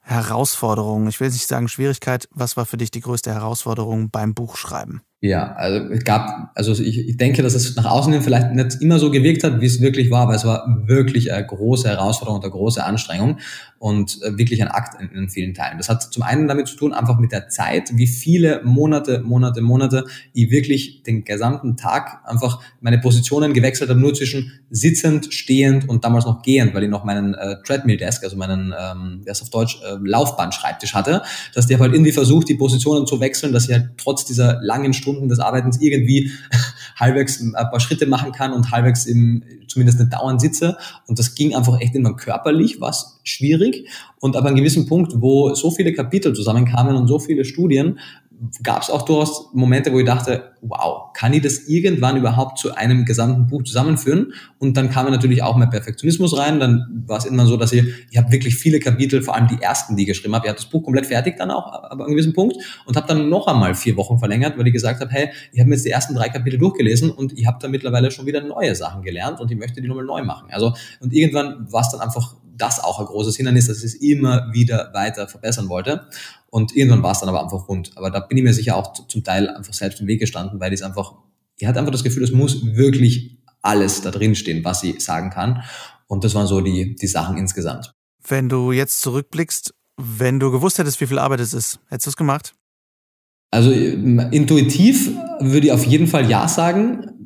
Herausforderung? 0.00 1.06
Ich 1.08 1.20
will 1.20 1.30
nicht 1.30 1.46
sagen 1.46 1.68
Schwierigkeit, 1.68 2.28
was 2.32 2.56
war 2.56 2.66
für 2.66 2.76
dich 2.76 2.90
die 2.90 3.00
größte 3.00 3.32
Herausforderung 3.32 4.10
beim 4.10 4.34
Buchschreiben? 4.34 5.02
Ja, 5.22 5.52
also 5.52 5.92
es 5.92 6.04
gab, 6.04 6.50
also 6.54 6.72
ich, 6.72 7.06
ich 7.06 7.16
denke, 7.18 7.42
dass 7.42 7.52
es 7.52 7.76
nach 7.76 7.84
außen 7.84 8.10
hin 8.10 8.22
vielleicht 8.22 8.52
nicht 8.52 8.80
immer 8.80 8.98
so 8.98 9.10
gewirkt 9.10 9.44
hat, 9.44 9.60
wie 9.60 9.66
es 9.66 9.82
wirklich 9.82 10.10
war, 10.10 10.28
weil 10.28 10.36
es 10.36 10.46
war 10.46 10.82
wirklich 10.86 11.30
eine 11.30 11.46
große 11.46 11.86
Herausforderung 11.86 12.38
und 12.38 12.44
eine 12.44 12.52
große 12.52 12.82
Anstrengung 12.82 13.36
und 13.78 14.18
äh, 14.22 14.38
wirklich 14.38 14.62
ein 14.62 14.68
Akt 14.68 14.98
in, 14.98 15.10
in 15.10 15.28
vielen 15.28 15.52
Teilen. 15.52 15.76
Das 15.76 15.90
hat 15.90 16.02
zum 16.02 16.22
einen 16.22 16.48
damit 16.48 16.68
zu 16.68 16.76
tun, 16.76 16.94
einfach 16.94 17.18
mit 17.18 17.32
der 17.32 17.50
Zeit, 17.50 17.90
wie 17.98 18.06
viele 18.06 18.62
Monate, 18.64 19.20
Monate, 19.20 19.60
Monate 19.60 20.04
ich 20.32 20.50
wirklich 20.50 21.02
den 21.02 21.24
gesamten 21.24 21.76
Tag 21.76 22.22
einfach 22.24 22.62
meine 22.80 22.98
Positionen 22.98 23.52
gewechselt 23.52 23.90
habe, 23.90 24.00
nur 24.00 24.14
zwischen 24.14 24.52
sitzend, 24.70 25.34
stehend 25.34 25.86
und 25.86 26.02
damals 26.02 26.24
noch 26.24 26.40
gehend, 26.40 26.72
weil 26.72 26.84
ich 26.84 26.90
noch 26.90 27.04
meinen 27.04 27.34
äh, 27.34 27.56
Treadmill 27.66 27.98
Desk, 27.98 28.24
also 28.24 28.36
meinen, 28.36 28.72
ähm, 28.78 29.22
der 29.26 29.32
ist 29.32 29.42
auf 29.42 29.50
Deutsch, 29.50 29.80
äh, 29.82 29.96
Laufbandschreibtisch 30.02 30.94
hatte, 30.94 31.20
dass 31.54 31.66
der 31.66 31.78
halt 31.78 31.92
irgendwie 31.92 32.12
versucht, 32.12 32.48
die 32.48 32.54
Positionen 32.54 33.06
zu 33.06 33.20
wechseln, 33.20 33.52
dass 33.52 33.68
ich 33.68 33.74
halt 33.74 33.90
trotz 33.98 34.24
dieser 34.24 34.60
langen 34.62 34.94
Stunden 34.94 35.09
Stunden 35.10 35.28
des 35.28 35.40
Arbeitens 35.40 35.80
irgendwie 35.80 36.30
halbwegs 36.96 37.40
ein 37.40 37.52
paar 37.52 37.80
Schritte 37.80 38.06
machen 38.06 38.32
kann 38.32 38.52
und 38.52 38.70
halbwegs 38.70 39.06
im, 39.06 39.42
zumindest 39.66 39.98
nicht 39.98 40.12
dauernd 40.12 40.40
sitze. 40.40 40.76
Und 41.06 41.18
das 41.18 41.34
ging 41.34 41.54
einfach 41.54 41.80
echt 41.80 41.94
immer 41.94 42.14
körperlich, 42.14 42.80
was 42.80 43.20
schwierig. 43.24 43.88
Und 44.20 44.36
aber 44.36 44.48
an 44.48 44.56
gewissen 44.56 44.86
Punkt, 44.86 45.12
wo 45.16 45.54
so 45.54 45.70
viele 45.70 45.92
Kapitel 45.92 46.32
zusammenkamen 46.34 46.96
und 46.96 47.08
so 47.08 47.18
viele 47.18 47.44
Studien, 47.44 47.98
gab 48.62 48.82
es 48.82 48.90
auch 48.90 49.02
durchaus 49.02 49.50
Momente, 49.52 49.92
wo 49.92 49.98
ich 49.98 50.06
dachte, 50.06 50.52
wow, 50.62 51.12
kann 51.12 51.32
ich 51.34 51.42
das 51.42 51.68
irgendwann 51.68 52.16
überhaupt 52.16 52.58
zu 52.58 52.74
einem 52.74 53.04
gesamten 53.04 53.46
Buch 53.46 53.64
zusammenführen? 53.64 54.32
Und 54.58 54.76
dann 54.76 54.90
kam 54.90 55.10
natürlich 55.10 55.42
auch 55.42 55.56
mein 55.56 55.68
Perfektionismus 55.68 56.36
rein. 56.38 56.58
Dann 56.58 57.04
war 57.06 57.18
es 57.18 57.26
irgendwann 57.26 57.46
so, 57.46 57.58
dass 57.58 57.72
ich, 57.72 57.84
ich 58.10 58.16
habe 58.16 58.32
wirklich 58.32 58.56
viele 58.56 58.78
Kapitel, 58.78 59.22
vor 59.22 59.34
allem 59.36 59.48
die 59.48 59.60
ersten, 59.60 59.94
die 59.94 60.02
ich 60.02 60.08
geschrieben 60.08 60.34
habe. 60.34 60.46
Ich 60.46 60.50
habe 60.50 60.58
das 60.58 60.70
Buch 60.70 60.82
komplett 60.82 61.06
fertig 61.06 61.36
dann 61.36 61.50
auch, 61.50 61.70
aber 61.72 62.04
an 62.04 62.10
gewissen 62.10 62.32
Punkt 62.32 62.56
und 62.86 62.96
habe 62.96 63.06
dann 63.06 63.28
noch 63.28 63.46
einmal 63.46 63.74
vier 63.74 63.96
Wochen 63.96 64.18
verlängert, 64.18 64.56
weil 64.56 64.66
ich 64.66 64.72
gesagt 64.72 65.00
habe, 65.00 65.10
hey, 65.10 65.30
ich 65.52 65.60
habe 65.60 65.68
mir 65.68 65.74
jetzt 65.74 65.84
die 65.84 65.90
ersten 65.90 66.14
drei 66.14 66.30
Kapitel 66.30 66.58
durchgelesen 66.58 67.10
und 67.10 67.38
ich 67.38 67.46
habe 67.46 67.58
da 67.60 67.68
mittlerweile 67.68 68.10
schon 68.10 68.24
wieder 68.24 68.40
neue 68.40 68.74
Sachen 68.74 69.02
gelernt 69.02 69.40
und 69.40 69.50
ich 69.50 69.58
möchte 69.58 69.82
die 69.82 69.88
nochmal 69.88 70.04
neu 70.04 70.22
machen. 70.22 70.48
Also 70.50 70.72
und 71.00 71.12
irgendwann 71.12 71.70
war 71.70 71.82
es 71.82 71.90
dann 71.90 72.00
einfach 72.00 72.36
das 72.60 72.80
auch 72.80 73.00
ein 73.00 73.06
großes 73.06 73.36
Hindernis, 73.36 73.66
dass 73.66 73.78
ich 73.78 73.84
es 73.84 73.94
immer 73.94 74.52
wieder 74.52 74.90
weiter 74.92 75.28
verbessern 75.28 75.68
wollte. 75.68 76.06
Und 76.50 76.76
irgendwann 76.76 77.02
war 77.02 77.12
es 77.12 77.20
dann 77.20 77.28
aber 77.28 77.42
einfach 77.42 77.68
rund. 77.68 77.92
Aber 77.96 78.10
da 78.10 78.20
bin 78.20 78.38
ich 78.38 78.44
mir 78.44 78.52
sicher 78.52 78.76
auch 78.76 78.92
zum 78.92 79.24
Teil 79.24 79.48
einfach 79.48 79.72
selbst 79.72 80.00
im 80.00 80.06
Weg 80.06 80.20
gestanden, 80.20 80.60
weil 80.60 80.72
ich 80.72 80.80
es 80.80 80.86
einfach, 80.86 81.14
ich 81.56 81.66
hatte 81.66 81.78
einfach 81.78 81.92
das 81.92 82.04
Gefühl, 82.04 82.22
es 82.22 82.32
muss 82.32 82.64
wirklich 82.74 83.38
alles 83.62 84.02
da 84.02 84.10
drin 84.10 84.34
stehen, 84.34 84.64
was 84.64 84.82
ich 84.82 85.00
sagen 85.00 85.30
kann. 85.30 85.62
Und 86.06 86.24
das 86.24 86.34
waren 86.34 86.46
so 86.46 86.60
die, 86.60 86.94
die 86.96 87.06
Sachen 87.06 87.36
insgesamt. 87.36 87.92
Wenn 88.26 88.48
du 88.48 88.72
jetzt 88.72 89.00
zurückblickst, 89.00 89.74
wenn 89.96 90.40
du 90.40 90.50
gewusst 90.50 90.78
hättest, 90.78 91.00
wie 91.00 91.06
viel 91.06 91.18
Arbeit 91.18 91.40
es 91.40 91.54
ist, 91.54 91.78
hättest 91.88 92.06
du 92.06 92.10
es 92.10 92.16
gemacht? 92.16 92.54
Also 93.50 93.70
intuitiv 93.72 95.10
würde 95.40 95.66
ich 95.66 95.72
auf 95.72 95.84
jeden 95.84 96.06
Fall 96.06 96.30
Ja 96.30 96.46
sagen 96.46 97.19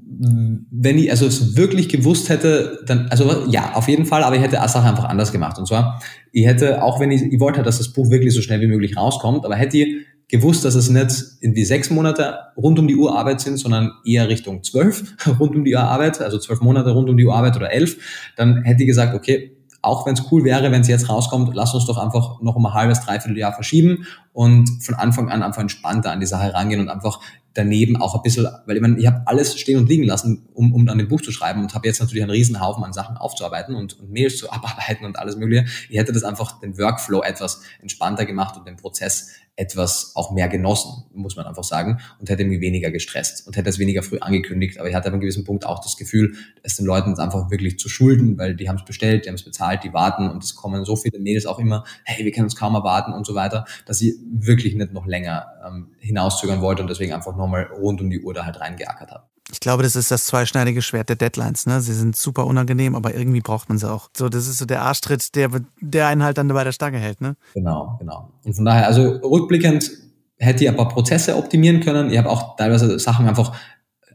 wenn 0.71 0.99
ich 0.99 1.11
also 1.11 1.27
es 1.27 1.57
wirklich 1.57 1.89
gewusst 1.89 2.29
hätte, 2.29 2.81
dann, 2.87 3.09
also 3.09 3.47
ja, 3.49 3.73
auf 3.75 3.89
jeden 3.89 4.07
Fall, 4.07 4.23
aber 4.23 4.37
ich 4.37 4.43
hätte 4.43 4.61
eine 4.61 4.69
Sache 4.69 4.89
einfach 4.89 5.05
anders 5.05 5.33
gemacht. 5.33 5.59
Und 5.59 5.67
zwar, 5.67 6.01
ich 6.33 6.47
hätte, 6.47 6.83
auch 6.83 7.01
wenn 7.01 7.11
ich, 7.11 7.23
ich 7.23 7.41
wollte, 7.41 7.63
dass 7.63 7.79
das 7.79 7.93
Buch 7.93 8.11
wirklich 8.11 8.35
so 8.35 8.43
schnell 8.43 8.61
wie 8.61 8.67
möglich 8.67 8.97
rauskommt, 8.97 9.45
aber 9.45 9.57
hätte 9.57 9.79
ich 9.79 10.07
gewusst, 10.29 10.65
dass 10.65 10.75
es 10.75 10.89
nicht 10.89 11.23
in 11.41 11.55
die 11.55 11.65
sechs 11.65 11.91
Monate 11.91 12.39
rund 12.57 12.79
um 12.79 12.89
die 12.89 12.97
Uhr 12.97 13.17
Arbeit 13.17 13.41
sind, 13.41 13.59
sondern 13.59 13.93
eher 14.05 14.29
Richtung 14.29 14.63
zwölf 14.63 15.15
rund 15.41 15.55
um 15.55 15.65
die 15.65 15.75
Uhr 15.75 15.83
Arbeit, 15.83 16.21
also 16.21 16.39
zwölf 16.39 16.61
Monate 16.61 16.91
rund 16.91 17.11
um 17.11 17.17
die 17.17 17.25
Uhr 17.25 17.35
Arbeit 17.35 17.57
oder 17.57 17.71
elf, 17.71 17.97
dann 18.37 18.63
hätte 18.65 18.83
ich 18.83 18.89
gesagt, 18.89 19.15
okay, 19.15 19.57
auch 19.83 20.07
wenn 20.07 20.15
es 20.15 20.23
cool 20.33 20.45
wäre, 20.45 20.73
wenn 20.73 20.81
es 20.81 20.89
jetzt 20.89 21.11
rauskommt, 21.11 21.55
lass 21.55 21.75
uns 21.75 21.87
doch 21.87 21.99
einfach 21.99 22.41
noch 22.41 22.57
ein 22.57 22.75
halbes, 22.75 23.01
dreiviertel 23.01 23.37
Jahr 23.37 23.53
verschieben 23.53 24.07
und 24.33 24.69
von 24.83 24.95
Anfang 24.95 25.29
an 25.29 25.43
einfach 25.43 25.61
entspannter 25.61 26.11
an 26.11 26.21
die 26.21 26.27
Sache 26.27 26.55
rangehen 26.55 26.81
und 26.81 26.89
einfach 26.89 27.21
daneben 27.55 27.97
auch 27.97 28.15
ein 28.17 28.23
bisschen, 28.23 28.47
weil 28.67 28.77
ich 28.77 28.83
meine, 28.83 28.99
ich 28.99 29.07
habe 29.07 29.23
alles 29.27 29.59
stehen 29.59 29.79
und 29.79 29.89
liegen 29.89 30.03
lassen, 30.03 30.49
um, 30.55 30.75
um 30.75 30.89
an 30.89 30.99
dem 30.99 31.09
Buch 31.09 31.21
zu 31.21 31.31
schreiben 31.31 31.63
und 31.63 31.75
habe 31.75 31.87
jetzt 31.87 32.01
natürlich 32.01 32.23
einen 32.23 32.33
riesen 32.33 32.61
Haufen 32.61 32.85
an 32.85 32.93
Sachen 32.93 33.17
aufzuarbeiten 33.17 33.75
und, 33.77 33.99
und 33.99 34.11
Mails 34.11 34.37
zu 34.37 34.51
abarbeiten 34.53 35.07
und 35.07 35.19
alles 35.19 35.37
mögliche. 35.37 35.65
Ich 35.89 35.97
hätte 35.97 36.13
das 36.13 36.25
einfach 36.25 36.61
den 36.61 36.77
Workflow 36.77 37.23
etwas 37.23 37.63
entspannter 37.81 38.27
gemacht 38.27 38.57
und 38.57 38.67
den 38.67 38.77
Prozess 38.77 39.31
etwas 39.57 40.13
auch 40.15 40.33
mehr 40.33 40.49
genossen, 40.49 41.05
muss 41.15 41.37
man 41.37 41.47
einfach 41.47 41.65
sagen, 41.65 42.01
und 42.19 42.29
hätte 42.29 42.45
mich 42.45 42.61
weniger 42.61 42.91
gestresst 42.91 43.47
und 43.47 43.57
hätte 43.57 43.69
es 43.69 43.79
weniger 43.79 44.03
früh 44.03 44.19
angekündigt. 44.19 44.79
Aber 44.79 44.89
ich 44.89 44.95
hatte 44.95 45.07
an 45.07 45.15
einem 45.15 45.21
gewissen 45.21 45.45
Punkt 45.45 45.65
auch 45.65 45.81
das 45.81 45.97
Gefühl, 45.97 46.35
es 46.63 46.77
den 46.77 46.87
Leuten 46.87 47.19
einfach 47.19 47.51
wirklich 47.51 47.79
zu 47.79 47.89
schulden, 47.89 48.37
weil 48.37 48.57
die 48.57 48.69
haben 48.69 48.77
es 48.77 48.85
bestellt, 48.85 49.25
die 49.25 49.29
haben 49.29 49.37
es 49.37 49.45
bezahlt, 49.45 49.85
die 49.85 49.93
warten 49.93 50.29
und 50.29 50.43
es 50.43 50.55
kommen 50.55 50.85
so 50.85 50.97
viele 50.97 51.21
Mails 51.21 51.47
auch 51.47 51.59
immer, 51.59 51.85
hey, 52.05 52.25
wir 52.25 52.33
können 52.33 52.45
uns 52.45 52.57
kaum 52.57 52.75
erwarten 52.75 53.13
und 53.13 53.27
so 53.27 53.35
weiter, 53.35 53.65
dass 53.87 54.01
ich 54.01 54.15
wirklich 54.33 54.75
nicht 54.75 54.93
noch 54.93 55.07
länger 55.07 55.47
ähm, 55.67 55.93
hinauszögern 56.01 56.61
wollte 56.61 56.83
und 56.83 56.89
deswegen 56.89 57.13
einfach 57.13 57.37
nochmal 57.37 57.65
rund 57.65 58.01
um 58.01 58.11
die 58.11 58.21
Uhr 58.21 58.35
da 58.35 58.45
halt 58.45 58.61
reingeackert 58.61 59.11
habe. 59.11 59.34
Ich 59.53 59.61
glaube, 59.61 59.83
das 59.83 59.95
ist 59.95 60.11
das 60.11 60.25
zweischneidige 60.25 60.81
Schwert 60.81 61.11
der 61.11 61.17
Deadlines. 61.17 61.67
Ne? 61.67 61.81
Sie 61.81 61.93
sind 61.93 62.17
super 62.17 62.47
unangenehm, 62.47 62.95
aber 62.95 63.15
irgendwie 63.15 63.41
braucht 63.41 63.69
man 63.69 63.79
sie 63.79 63.91
auch. 63.91 64.09
So, 64.17 64.29
das 64.29 64.49
ist 64.49 64.59
so 64.59 64.65
der 64.65 64.83
Arschtritt, 64.83 65.35
der, 65.35 65.51
der 65.81 66.07
einen 66.07 66.23
halt 66.23 66.39
dann 66.39 66.49
bei 66.49 66.65
der 66.65 66.73
Stange 66.73 66.99
hält. 66.99 67.21
Ne? 67.21 67.37
Genau, 67.53 67.97
genau. 67.99 68.31
Und 68.45 68.55
von 68.55 68.65
daher, 68.65 68.87
also 68.87 69.03
rückblickend 69.03 69.91
hätte 70.39 70.65
ich 70.65 70.71
ein 70.71 70.77
paar 70.77 70.89
Prozesse 70.89 71.37
optimieren 71.37 71.81
können. 71.81 72.11
Ich 72.11 72.19
habe 72.19 72.31
auch 72.31 72.57
teilweise 72.57 72.99
Sachen 72.99 73.29
einfach 73.29 73.55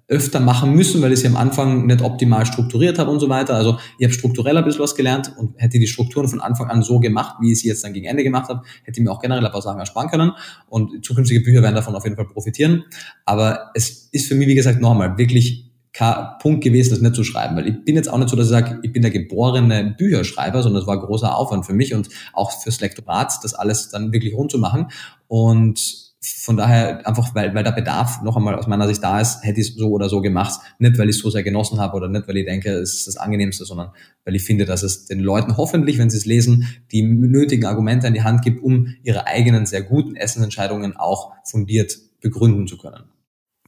öfter 0.09 0.39
machen 0.39 0.73
müssen, 0.73 1.01
weil 1.01 1.13
ich 1.13 1.19
sie 1.19 1.27
am 1.27 1.35
Anfang 1.35 1.85
nicht 1.85 2.01
optimal 2.01 2.45
strukturiert 2.45 2.97
habe 2.97 3.11
und 3.11 3.19
so 3.19 3.29
weiter. 3.29 3.53
Also 3.53 3.77
ich 3.99 4.05
habe 4.05 4.13
strukturell 4.13 4.57
ein 4.57 4.65
bisschen 4.65 4.81
was 4.81 4.95
gelernt 4.95 5.31
und 5.37 5.53
hätte 5.57 5.77
die 5.77 5.87
Strukturen 5.87 6.27
von 6.27 6.41
Anfang 6.41 6.67
an 6.67 6.81
so 6.81 6.99
gemacht, 6.99 7.35
wie 7.41 7.51
ich 7.51 7.59
sie 7.59 7.67
jetzt 7.67 7.83
dann 7.83 7.93
gegen 7.93 8.07
Ende 8.07 8.23
gemacht 8.23 8.49
habe, 8.49 8.63
hätte 8.83 8.99
ich 8.99 9.05
mir 9.05 9.11
auch 9.11 9.21
generell 9.21 9.45
ein 9.45 9.51
paar 9.51 9.61
Sachen 9.61 9.79
ersparen 9.79 10.09
können 10.09 10.31
und 10.67 11.05
zukünftige 11.05 11.41
Bücher 11.41 11.61
werden 11.61 11.75
davon 11.75 11.95
auf 11.95 12.03
jeden 12.03 12.15
Fall 12.15 12.25
profitieren. 12.25 12.85
Aber 13.25 13.69
es 13.75 14.09
ist 14.11 14.27
für 14.27 14.35
mich, 14.35 14.47
wie 14.47 14.55
gesagt, 14.55 14.81
nochmal 14.81 15.17
wirklich 15.19 15.69
kein 15.93 16.25
Punkt 16.41 16.63
gewesen, 16.63 16.91
das 16.91 17.01
nicht 17.01 17.15
zu 17.15 17.23
schreiben, 17.23 17.55
weil 17.55 17.67
ich 17.67 17.85
bin 17.85 17.95
jetzt 17.95 18.11
auch 18.11 18.17
nicht 18.17 18.29
so, 18.29 18.35
dass 18.35 18.47
ich 18.47 18.51
sage, 18.51 18.79
ich 18.81 18.91
bin 18.91 19.03
der 19.03 19.11
geborene 19.11 19.95
Bücherschreiber, 19.97 20.63
sondern 20.63 20.81
es 20.81 20.87
war 20.87 20.99
großer 20.99 21.35
Aufwand 21.35 21.65
für 21.65 21.73
mich 21.73 21.93
und 21.93 22.09
auch 22.33 22.51
fürs 22.51 22.79
Lektorat, 22.79 23.33
das 23.43 23.53
alles 23.53 23.89
dann 23.89 24.11
wirklich 24.11 24.33
rund 24.33 24.49
zu 24.51 24.57
machen 24.57 24.87
und 25.27 26.08
von 26.21 26.57
daher 26.57 27.07
einfach, 27.07 27.33
weil, 27.33 27.55
weil 27.55 27.63
der 27.63 27.71
Bedarf 27.71 28.21
noch 28.23 28.35
einmal 28.35 28.55
aus 28.55 28.67
meiner 28.67 28.87
Sicht 28.87 29.01
da 29.01 29.21
ist, 29.21 29.41
hätte 29.43 29.61
ich 29.61 29.69
es 29.69 29.75
so 29.75 29.89
oder 29.89 30.09
so 30.09 30.21
gemacht. 30.21 30.59
Nicht, 30.77 30.97
weil 30.97 31.09
ich 31.09 31.15
es 31.15 31.21
so 31.21 31.29
sehr 31.29 31.43
genossen 31.43 31.79
habe 31.79 31.95
oder 31.95 32.09
nicht, 32.09 32.27
weil 32.27 32.35
ich 32.35 32.45
denke, 32.45 32.71
es 32.73 32.95
ist 32.95 33.07
das 33.07 33.17
Angenehmste, 33.17 33.63
sondern 33.63 33.91
weil 34.25 34.35
ich 34.35 34.43
finde, 34.43 34.65
dass 34.65 34.83
es 34.83 35.05
den 35.05 35.21
Leuten 35.21 35.55
hoffentlich, 35.55 35.97
wenn 35.97 36.09
sie 36.09 36.17
es 36.17 36.25
lesen, 36.25 36.67
die 36.91 37.03
nötigen 37.03 37.65
Argumente 37.65 38.07
an 38.07 38.13
die 38.13 38.23
Hand 38.23 38.41
gibt, 38.41 38.61
um 38.61 38.95
ihre 39.03 39.27
eigenen 39.27 39.65
sehr 39.65 39.81
guten 39.81 40.15
Essensentscheidungen 40.15 40.97
auch 40.97 41.31
fundiert 41.45 41.97
begründen 42.19 42.67
zu 42.67 42.77
können. 42.77 43.05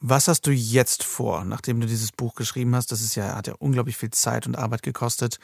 Was 0.01 0.27
hast 0.27 0.45
du 0.47 0.51
jetzt 0.51 1.03
vor, 1.03 1.45
nachdem 1.45 1.79
du 1.79 1.87
dieses 1.87 2.11
Buch 2.11 2.35
geschrieben 2.35 2.75
hast? 2.75 2.91
Das 2.91 3.01
ist 3.01 3.15
ja, 3.15 3.35
hat 3.35 3.47
ja 3.47 3.53
unglaublich 3.59 3.95
viel 3.95 4.09
Zeit 4.09 4.45
und 4.45 4.57
Arbeit 4.57 4.83
gekostet. 4.83 5.37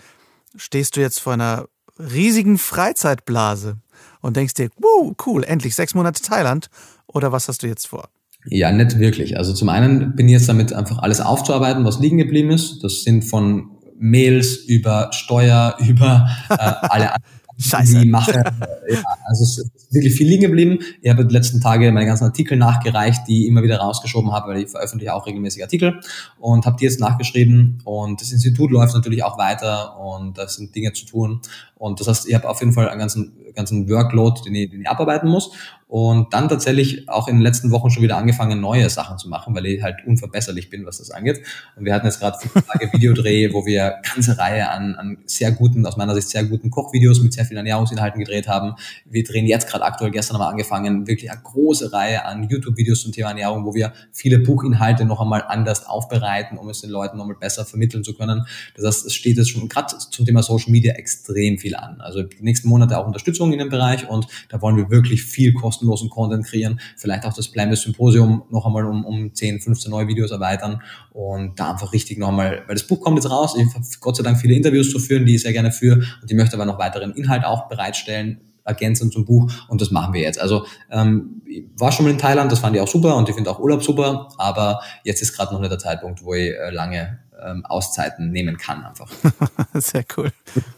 Stehst 0.56 0.98
du 0.98 1.00
jetzt 1.00 1.20
vor 1.20 1.34
einer 1.34 1.70
riesigen 2.00 2.58
Freizeitblase 2.58 3.78
und 4.22 4.36
denkst 4.36 4.56
dir, 4.56 4.70
wow, 4.78 5.16
cool, 5.26 5.44
endlich 5.44 5.76
sechs 5.76 5.94
Monate 5.94 6.22
Thailand 6.22 6.70
oder 7.08 7.32
was 7.32 7.48
hast 7.48 7.64
du 7.64 7.68
jetzt 7.68 7.88
vor? 7.88 8.10
Ja, 8.46 8.72
nicht 8.72 9.00
wirklich. 9.00 9.38
Also 9.38 9.54
zum 9.54 9.70
einen 9.70 10.16
bin 10.16 10.28
ich 10.28 10.34
jetzt 10.34 10.50
damit 10.50 10.74
einfach 10.74 11.00
alles 11.00 11.20
aufzuarbeiten, 11.20 11.84
was 11.86 12.00
liegen 12.00 12.18
geblieben 12.18 12.52
ist. 12.52 12.84
Das 12.84 13.04
sind 13.04 13.24
von 13.24 13.72
Mails 14.00 14.56
über 14.56 15.10
Steuer, 15.12 15.76
über 15.88 16.30
äh, 16.50 16.56
alle 16.56 17.14
anderen 17.14 17.38
Scheiße. 17.60 18.00
die 18.00 18.08
mache. 18.08 18.32
ja, 18.34 19.04
also 19.26 19.44
es 19.44 19.58
ist 19.58 19.94
wirklich 19.94 20.14
viel 20.14 20.28
liegen 20.28 20.44
geblieben. 20.44 20.80
Ich 21.02 21.10
habe 21.10 21.26
die 21.26 21.34
letzten 21.34 21.60
Tage 21.60 21.92
meine 21.92 22.06
ganzen 22.06 22.26
Artikel 22.26 22.58
nachgereicht, 22.58 23.28
die 23.28 23.44
ich 23.44 23.48
immer 23.48 23.64
wieder 23.64 23.78
rausgeschoben 23.78 24.32
habe, 24.32 24.52
weil 24.52 24.64
ich 24.64 24.70
veröffentliche 24.70 25.14
auch 25.14 25.26
regelmäßig 25.26 25.64
Artikel 25.64 26.00
und 26.40 26.66
habe 26.66 26.78
die 26.80 26.86
jetzt 26.86 27.00
nachgeschrieben 27.00 27.82
und 27.84 28.22
das 28.22 28.32
Institut 28.32 28.72
läuft 28.72 28.94
natürlich 28.94 29.24
auch 29.24 29.38
weiter 29.38 30.00
und 30.00 30.38
da 30.38 30.48
sind 30.48 30.76
Dinge 30.76 30.94
zu 30.94 31.06
tun 31.06 31.42
Und 31.78 32.00
das 32.00 32.08
heißt, 32.08 32.28
ich 32.28 32.34
habe 32.34 32.50
auf 32.50 32.60
jeden 32.60 32.74
Fall 32.74 32.90
einen 32.90 33.00
ganzen, 33.00 33.38
ganzen 33.54 33.90
Workload, 33.90 34.42
den 34.46 34.56
ich, 34.56 34.70
den 34.70 34.82
ich 34.82 34.90
abarbeiten 34.90 35.30
muss. 35.30 35.52
Und 35.88 36.34
dann 36.34 36.50
tatsächlich 36.50 37.08
auch 37.08 37.30
in 37.30 37.38
den 37.38 37.42
letzten 37.42 37.72
Wochen 37.72 37.90
schon 37.90 38.04
wieder 38.04 38.18
angefangen, 38.18 38.60
neue 38.60 38.90
Sachen 38.90 39.18
zu 39.18 39.30
machen, 39.30 39.56
weil 39.56 39.66
ich 39.68 39.82
halt 39.82 39.96
unverbesserlich 40.06 40.70
bin, 40.70 40.86
was 40.86 40.98
das 40.98 41.12
angeht. 41.12 41.42
Und 41.78 41.86
wir 41.86 41.94
hatten 41.94 42.06
jetzt 42.06 42.20
gerade 42.20 42.38
fünf 42.38 42.66
Tage 42.66 42.90
Videodreh, 42.94 43.54
wo 43.54 43.66
wir 43.66 43.96
ganze 44.14 44.38
Reihe 44.38 44.70
an, 44.70 44.96
an 44.96 45.18
sehr 45.26 45.54
guten, 45.54 45.86
aus 45.86 45.96
meiner 45.96 46.14
Sicht 46.14 46.30
sehr 46.30 46.44
guten 46.44 46.72
Kochvideos 46.72 47.22
mit 47.22 47.34
sehr 47.34 47.46
vielen 47.46 47.60
Ernährungsinhalten 47.60 48.20
gedreht 48.20 48.50
haben. 48.50 48.74
Wir 49.06 49.24
drehen 49.24 49.46
jetzt 49.46 49.70
gerade 49.70 49.86
aktuell, 49.86 50.12
gestern 50.12 50.36
haben 50.36 50.44
wir 50.44 50.50
angefangen, 50.50 51.08
wirklich 51.08 51.32
eine 51.32 51.40
große 51.42 51.94
Reihe 51.94 52.26
an 52.26 52.50
YouTube-Videos 52.50 53.04
zum 53.04 53.14
Thema 53.14 53.30
Ernährung, 53.30 53.66
wo 53.66 53.74
wir 53.74 53.94
viele 54.12 54.40
Buchinhalte 54.40 55.06
noch 55.06 55.22
einmal 55.22 55.44
anders 55.48 55.86
aufbereiten, 55.86 56.58
um 56.58 56.68
es 56.68 56.82
den 56.82 56.90
Leuten 56.90 57.18
nochmal 57.18 57.38
besser 57.40 57.64
vermitteln 57.64 58.04
zu 58.04 58.14
können. 58.14 58.46
Das 58.76 58.86
heißt, 58.86 59.06
es 59.06 59.14
steht 59.14 59.38
jetzt 59.38 59.52
schon 59.52 59.70
gerade 59.70 59.98
zum 59.98 60.26
Thema 60.26 60.44
Social 60.44 60.72
Media 60.72 60.96
extrem 60.96 61.58
viel 61.58 61.67
an. 61.76 62.02
Also 62.02 62.24
die 62.24 62.42
nächsten 62.42 62.70
Monate 62.70 62.98
auch 62.98 63.06
Unterstützung 63.06 63.52
in 63.54 63.60
dem 63.60 63.70
Bereich 63.70 64.08
und 64.10 64.28
da 64.50 64.62
wollen 64.62 64.78
wir 64.78 64.90
wirklich 64.90 65.24
viel 65.24 65.54
kostenlosen 65.54 66.10
Content 66.10 66.46
kreieren. 66.46 66.80
Vielleicht 66.96 67.26
auch 67.26 67.34
das 67.34 67.50
Blame 67.50 67.76
Symposium 67.76 68.44
noch 68.50 68.66
einmal 68.66 68.86
um, 68.86 69.06
um 69.06 69.34
10, 69.34 69.60
15 69.60 69.92
neue 69.92 70.08
Videos 70.08 70.32
erweitern 70.32 70.82
und 71.12 71.60
da 71.60 71.72
einfach 71.72 71.94
richtig 71.94 72.18
noch 72.18 72.30
einmal, 72.30 72.64
weil 72.68 72.76
das 72.76 72.88
Buch 72.88 73.02
kommt 73.02 73.18
jetzt 73.18 73.30
raus. 73.30 73.56
Ich 73.58 73.74
habe 73.74 73.86
Gott 74.00 74.16
sei 74.16 74.24
Dank 74.24 74.38
viele 74.40 74.54
Interviews 74.54 74.92
zu 74.92 75.00
führen, 75.00 75.26
die 75.26 75.36
ich 75.36 75.42
sehr 75.42 75.54
gerne 75.54 75.72
führe 75.72 75.98
und 76.22 76.30
ich 76.30 76.36
möchte 76.36 76.56
aber 76.56 76.66
noch 76.66 76.80
weiteren 76.80 77.14
Inhalt 77.14 77.44
auch 77.46 77.68
bereitstellen 77.68 78.42
ergänzend 78.68 79.14
zum 79.14 79.26
Buch 79.26 79.52
und 79.70 79.82
das 79.82 79.92
machen 79.92 80.14
wir 80.14 80.22
jetzt. 80.22 80.40
Also 80.40 80.66
ähm, 80.92 81.42
war 81.78 81.92
schon 81.92 82.06
mal 82.06 82.12
in 82.12 82.18
Thailand, 82.18 82.52
das 82.52 82.60
fand 82.60 82.76
ich 82.76 82.82
auch 82.82 82.88
super 82.88 83.16
und 83.16 83.28
ich 83.30 83.36
finde 83.36 83.50
auch 83.50 83.60
Urlaub 83.60 83.84
super, 83.84 84.30
aber 84.38 84.82
jetzt 85.04 85.22
ist 85.22 85.34
gerade 85.34 85.54
noch 85.54 85.62
nicht 85.62 85.72
der 85.72 85.80
Zeitpunkt, 85.80 86.24
wo 86.24 86.34
ich 86.34 86.52
äh, 86.52 86.70
lange 86.70 87.20
ähm, 87.44 87.66
Auszeiten 87.66 88.32
nehmen 88.32 88.58
kann 88.58 88.84
einfach. 88.86 89.12
Sehr 89.74 90.06
cool. 90.16 90.32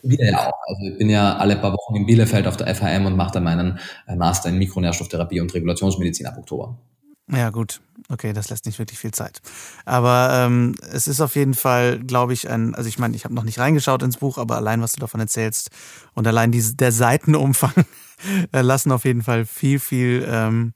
Wir 0.04 0.32
ja 0.32 0.48
auch. 0.48 0.60
Also 0.68 0.86
ich 0.92 0.98
bin 0.98 1.10
ja 1.10 1.36
alle 1.38 1.56
paar 1.56 1.74
Wochen 1.74 1.96
in 1.96 2.06
Bielefeld 2.06 2.48
auf 2.48 2.58
der 2.58 2.74
FHM 2.74 3.06
und 3.06 3.16
mache 3.16 3.34
da 3.34 3.40
meinen 3.40 3.80
äh, 4.08 4.16
Master 4.16 4.50
in 4.50 4.58
Mikronährstofftherapie 4.58 5.42
und 5.42 5.54
Regulationsmedizin 5.54 6.26
ab 6.26 6.38
Oktober. 6.38 6.78
Ja, 7.32 7.52
gut. 7.52 7.80
Okay, 8.12 8.34
das 8.34 8.50
lässt 8.50 8.66
nicht 8.66 8.80
wirklich 8.80 8.98
viel 8.98 9.12
Zeit. 9.12 9.40
Aber 9.86 10.32
ähm, 10.34 10.76
es 10.92 11.08
ist 11.08 11.22
auf 11.22 11.36
jeden 11.36 11.54
Fall, 11.54 12.00
glaube 12.00 12.34
ich, 12.34 12.50
ein, 12.50 12.74
also 12.74 12.90
ich 12.90 12.98
meine, 12.98 13.16
ich 13.16 13.24
habe 13.24 13.36
noch 13.36 13.44
nicht 13.44 13.60
reingeschaut 13.60 14.02
ins 14.02 14.18
Buch, 14.18 14.40
aber 14.40 14.56
allein, 14.56 14.82
was 14.82 14.94
du 14.94 15.00
davon 15.00 15.20
erzählst 15.20 15.70
und 16.16 16.26
allein 16.26 16.52
diese, 16.52 16.76
der 16.76 16.92
Seitenumfang 16.92 17.86
lassen 18.52 18.92
auf 18.92 19.06
jeden 19.06 19.22
Fall 19.22 19.46
viel, 19.46 19.80
viel 19.80 20.28
ähm, 20.28 20.74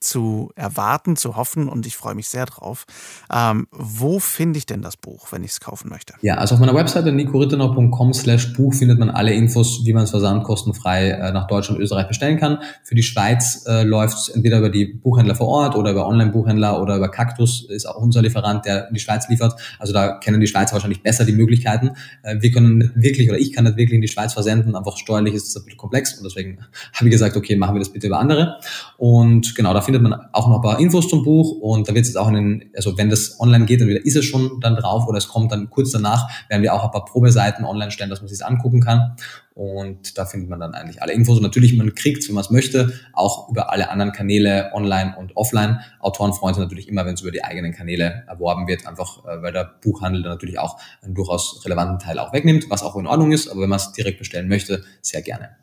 zu 0.00 0.50
erwarten, 0.54 1.16
zu 1.16 1.36
hoffen 1.36 1.68
und 1.68 1.86
ich 1.86 1.96
freue 1.96 2.14
mich 2.14 2.28
sehr 2.28 2.46
drauf. 2.46 2.84
Ähm, 3.32 3.66
wo 3.70 4.18
finde 4.18 4.58
ich 4.58 4.66
denn 4.66 4.82
das 4.82 4.96
Buch, 4.96 5.32
wenn 5.32 5.42
ich 5.44 5.52
es 5.52 5.60
kaufen 5.60 5.88
möchte? 5.88 6.14
Ja, 6.20 6.36
also 6.36 6.54
auf 6.54 6.60
meiner 6.60 6.74
Webseite 6.74 7.12
nicorittenau.com 7.12 8.12
slash 8.14 8.52
Buch 8.54 8.74
findet 8.74 8.98
man 8.98 9.10
alle 9.10 9.32
Infos, 9.32 9.84
wie 9.84 9.92
man 9.92 10.04
es 10.04 10.10
versandkostenfrei 10.10 11.10
äh, 11.10 11.32
nach 11.32 11.46
Deutschland 11.46 11.78
und 11.78 11.82
Österreich 11.84 12.08
bestellen 12.08 12.38
kann. 12.38 12.58
Für 12.84 12.94
die 12.94 13.02
Schweiz 13.02 13.64
äh, 13.66 13.82
läuft 13.82 14.18
es 14.18 14.28
entweder 14.28 14.58
über 14.58 14.70
die 14.70 14.86
Buchhändler 14.86 15.34
vor 15.34 15.48
Ort 15.48 15.76
oder 15.76 15.90
über 15.90 16.06
Online-Buchhändler 16.06 16.80
oder 16.80 16.96
über 16.96 17.10
Cactus 17.10 17.66
ist 17.68 17.86
auch 17.86 17.96
unser 17.96 18.22
Lieferant, 18.22 18.64
der 18.64 18.88
in 18.88 18.94
die 18.94 19.00
Schweiz 19.00 19.28
liefert. 19.28 19.60
Also 19.78 19.92
da 19.92 20.18
kennen 20.18 20.40
die 20.40 20.46
Schweizer 20.46 20.74
wahrscheinlich 20.74 21.02
besser 21.02 21.24
die 21.24 21.32
Möglichkeiten. 21.32 21.90
Äh, 22.22 22.36
wir 22.40 22.52
können 22.52 22.78
nicht 22.78 22.94
wirklich 22.96 23.30
oder 23.30 23.38
ich 23.38 23.52
kann 23.52 23.64
nicht 23.64 23.76
wirklich 23.76 23.96
in 23.96 24.02
die 24.02 24.08
Schweiz 24.08 24.32
versenden, 24.32 24.76
einfach 24.76 24.96
steuerlich 24.96 25.34
ist 25.34 25.48
es 25.48 25.56
ein 25.56 25.64
bisschen 25.64 25.78
komplex 25.78 26.14
und 26.14 26.24
deswegen 26.24 26.58
habe 26.92 27.06
ich 27.06 27.10
gesagt, 27.10 27.36
okay, 27.36 27.56
machen 27.56 27.74
wir 27.74 27.80
das 27.80 27.92
bitte 27.92 28.06
über 28.06 28.18
andere. 28.18 28.56
Und 28.96 29.54
genau, 29.54 29.74
da 29.74 29.80
findet 29.88 30.02
man 30.02 30.28
auch 30.34 30.48
noch 30.48 30.56
ein 30.56 30.60
paar 30.60 30.78
Infos 30.80 31.08
zum 31.08 31.24
Buch 31.24 31.62
und 31.62 31.88
da 31.88 31.94
wird 31.94 32.04
es 32.04 32.14
auch 32.14 32.28
in 32.28 32.34
den, 32.34 32.70
also 32.76 32.98
wenn 32.98 33.08
das 33.08 33.40
online 33.40 33.64
geht, 33.64 33.80
dann 33.80 33.88
ist 33.88 34.16
es 34.16 34.26
schon 34.26 34.60
dann 34.60 34.76
drauf 34.76 35.08
oder 35.08 35.16
es 35.16 35.28
kommt 35.28 35.50
dann 35.50 35.70
kurz 35.70 35.92
danach, 35.92 36.28
werden 36.50 36.62
wir 36.62 36.74
auch 36.74 36.84
ein 36.84 36.90
paar 36.90 37.06
Probeseiten 37.06 37.64
online 37.64 37.90
stellen, 37.90 38.10
dass 38.10 38.20
man 38.20 38.28
sich 38.28 38.44
angucken 38.44 38.82
kann. 38.82 39.16
Und 39.54 40.18
da 40.18 40.26
findet 40.26 40.50
man 40.50 40.60
dann 40.60 40.74
eigentlich 40.74 41.00
alle 41.00 41.14
Infos. 41.14 41.38
Und 41.38 41.42
natürlich, 41.42 41.74
man 41.74 41.94
kriegt, 41.94 42.28
wenn 42.28 42.34
man 42.34 42.44
es 42.44 42.50
möchte, 42.50 42.92
auch 43.14 43.48
über 43.48 43.72
alle 43.72 43.88
anderen 43.88 44.12
Kanäle, 44.12 44.70
online 44.74 45.16
und 45.18 45.34
offline. 45.38 45.80
Autoren 46.00 46.34
freuen 46.34 46.54
sich 46.54 46.62
natürlich 46.62 46.86
immer, 46.86 47.06
wenn 47.06 47.14
es 47.14 47.22
über 47.22 47.32
die 47.32 47.42
eigenen 47.42 47.72
Kanäle 47.72 48.24
erworben 48.28 48.68
wird, 48.68 48.86
einfach 48.86 49.24
äh, 49.24 49.42
weil 49.42 49.52
der 49.52 49.64
Buchhandel 49.82 50.22
dann 50.22 50.32
natürlich 50.32 50.58
auch 50.58 50.78
einen 51.00 51.14
durchaus 51.14 51.64
relevanten 51.64 51.98
Teil 51.98 52.18
auch 52.18 52.34
wegnimmt, 52.34 52.66
was 52.68 52.82
auch 52.82 52.94
in 52.96 53.06
Ordnung 53.06 53.32
ist. 53.32 53.48
Aber 53.48 53.62
wenn 53.62 53.70
man 53.70 53.78
es 53.78 53.92
direkt 53.92 54.18
bestellen 54.18 54.48
möchte, 54.48 54.84
sehr 55.00 55.22
gerne. 55.22 55.56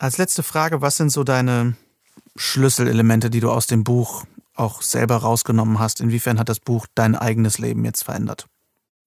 Als 0.00 0.18
letzte 0.18 0.42
Frage, 0.42 0.82
was 0.82 0.96
sind 0.96 1.10
so 1.10 1.22
deine 1.22 1.76
Schlüsselelemente, 2.36 3.30
die 3.30 3.40
du 3.40 3.50
aus 3.50 3.66
dem 3.66 3.84
Buch 3.84 4.24
auch 4.54 4.82
selber 4.82 5.16
rausgenommen 5.16 5.78
hast? 5.78 6.00
Inwiefern 6.00 6.38
hat 6.38 6.48
das 6.48 6.60
Buch 6.60 6.86
dein 6.94 7.14
eigenes 7.14 7.58
Leben 7.58 7.84
jetzt 7.84 8.04
verändert? 8.04 8.46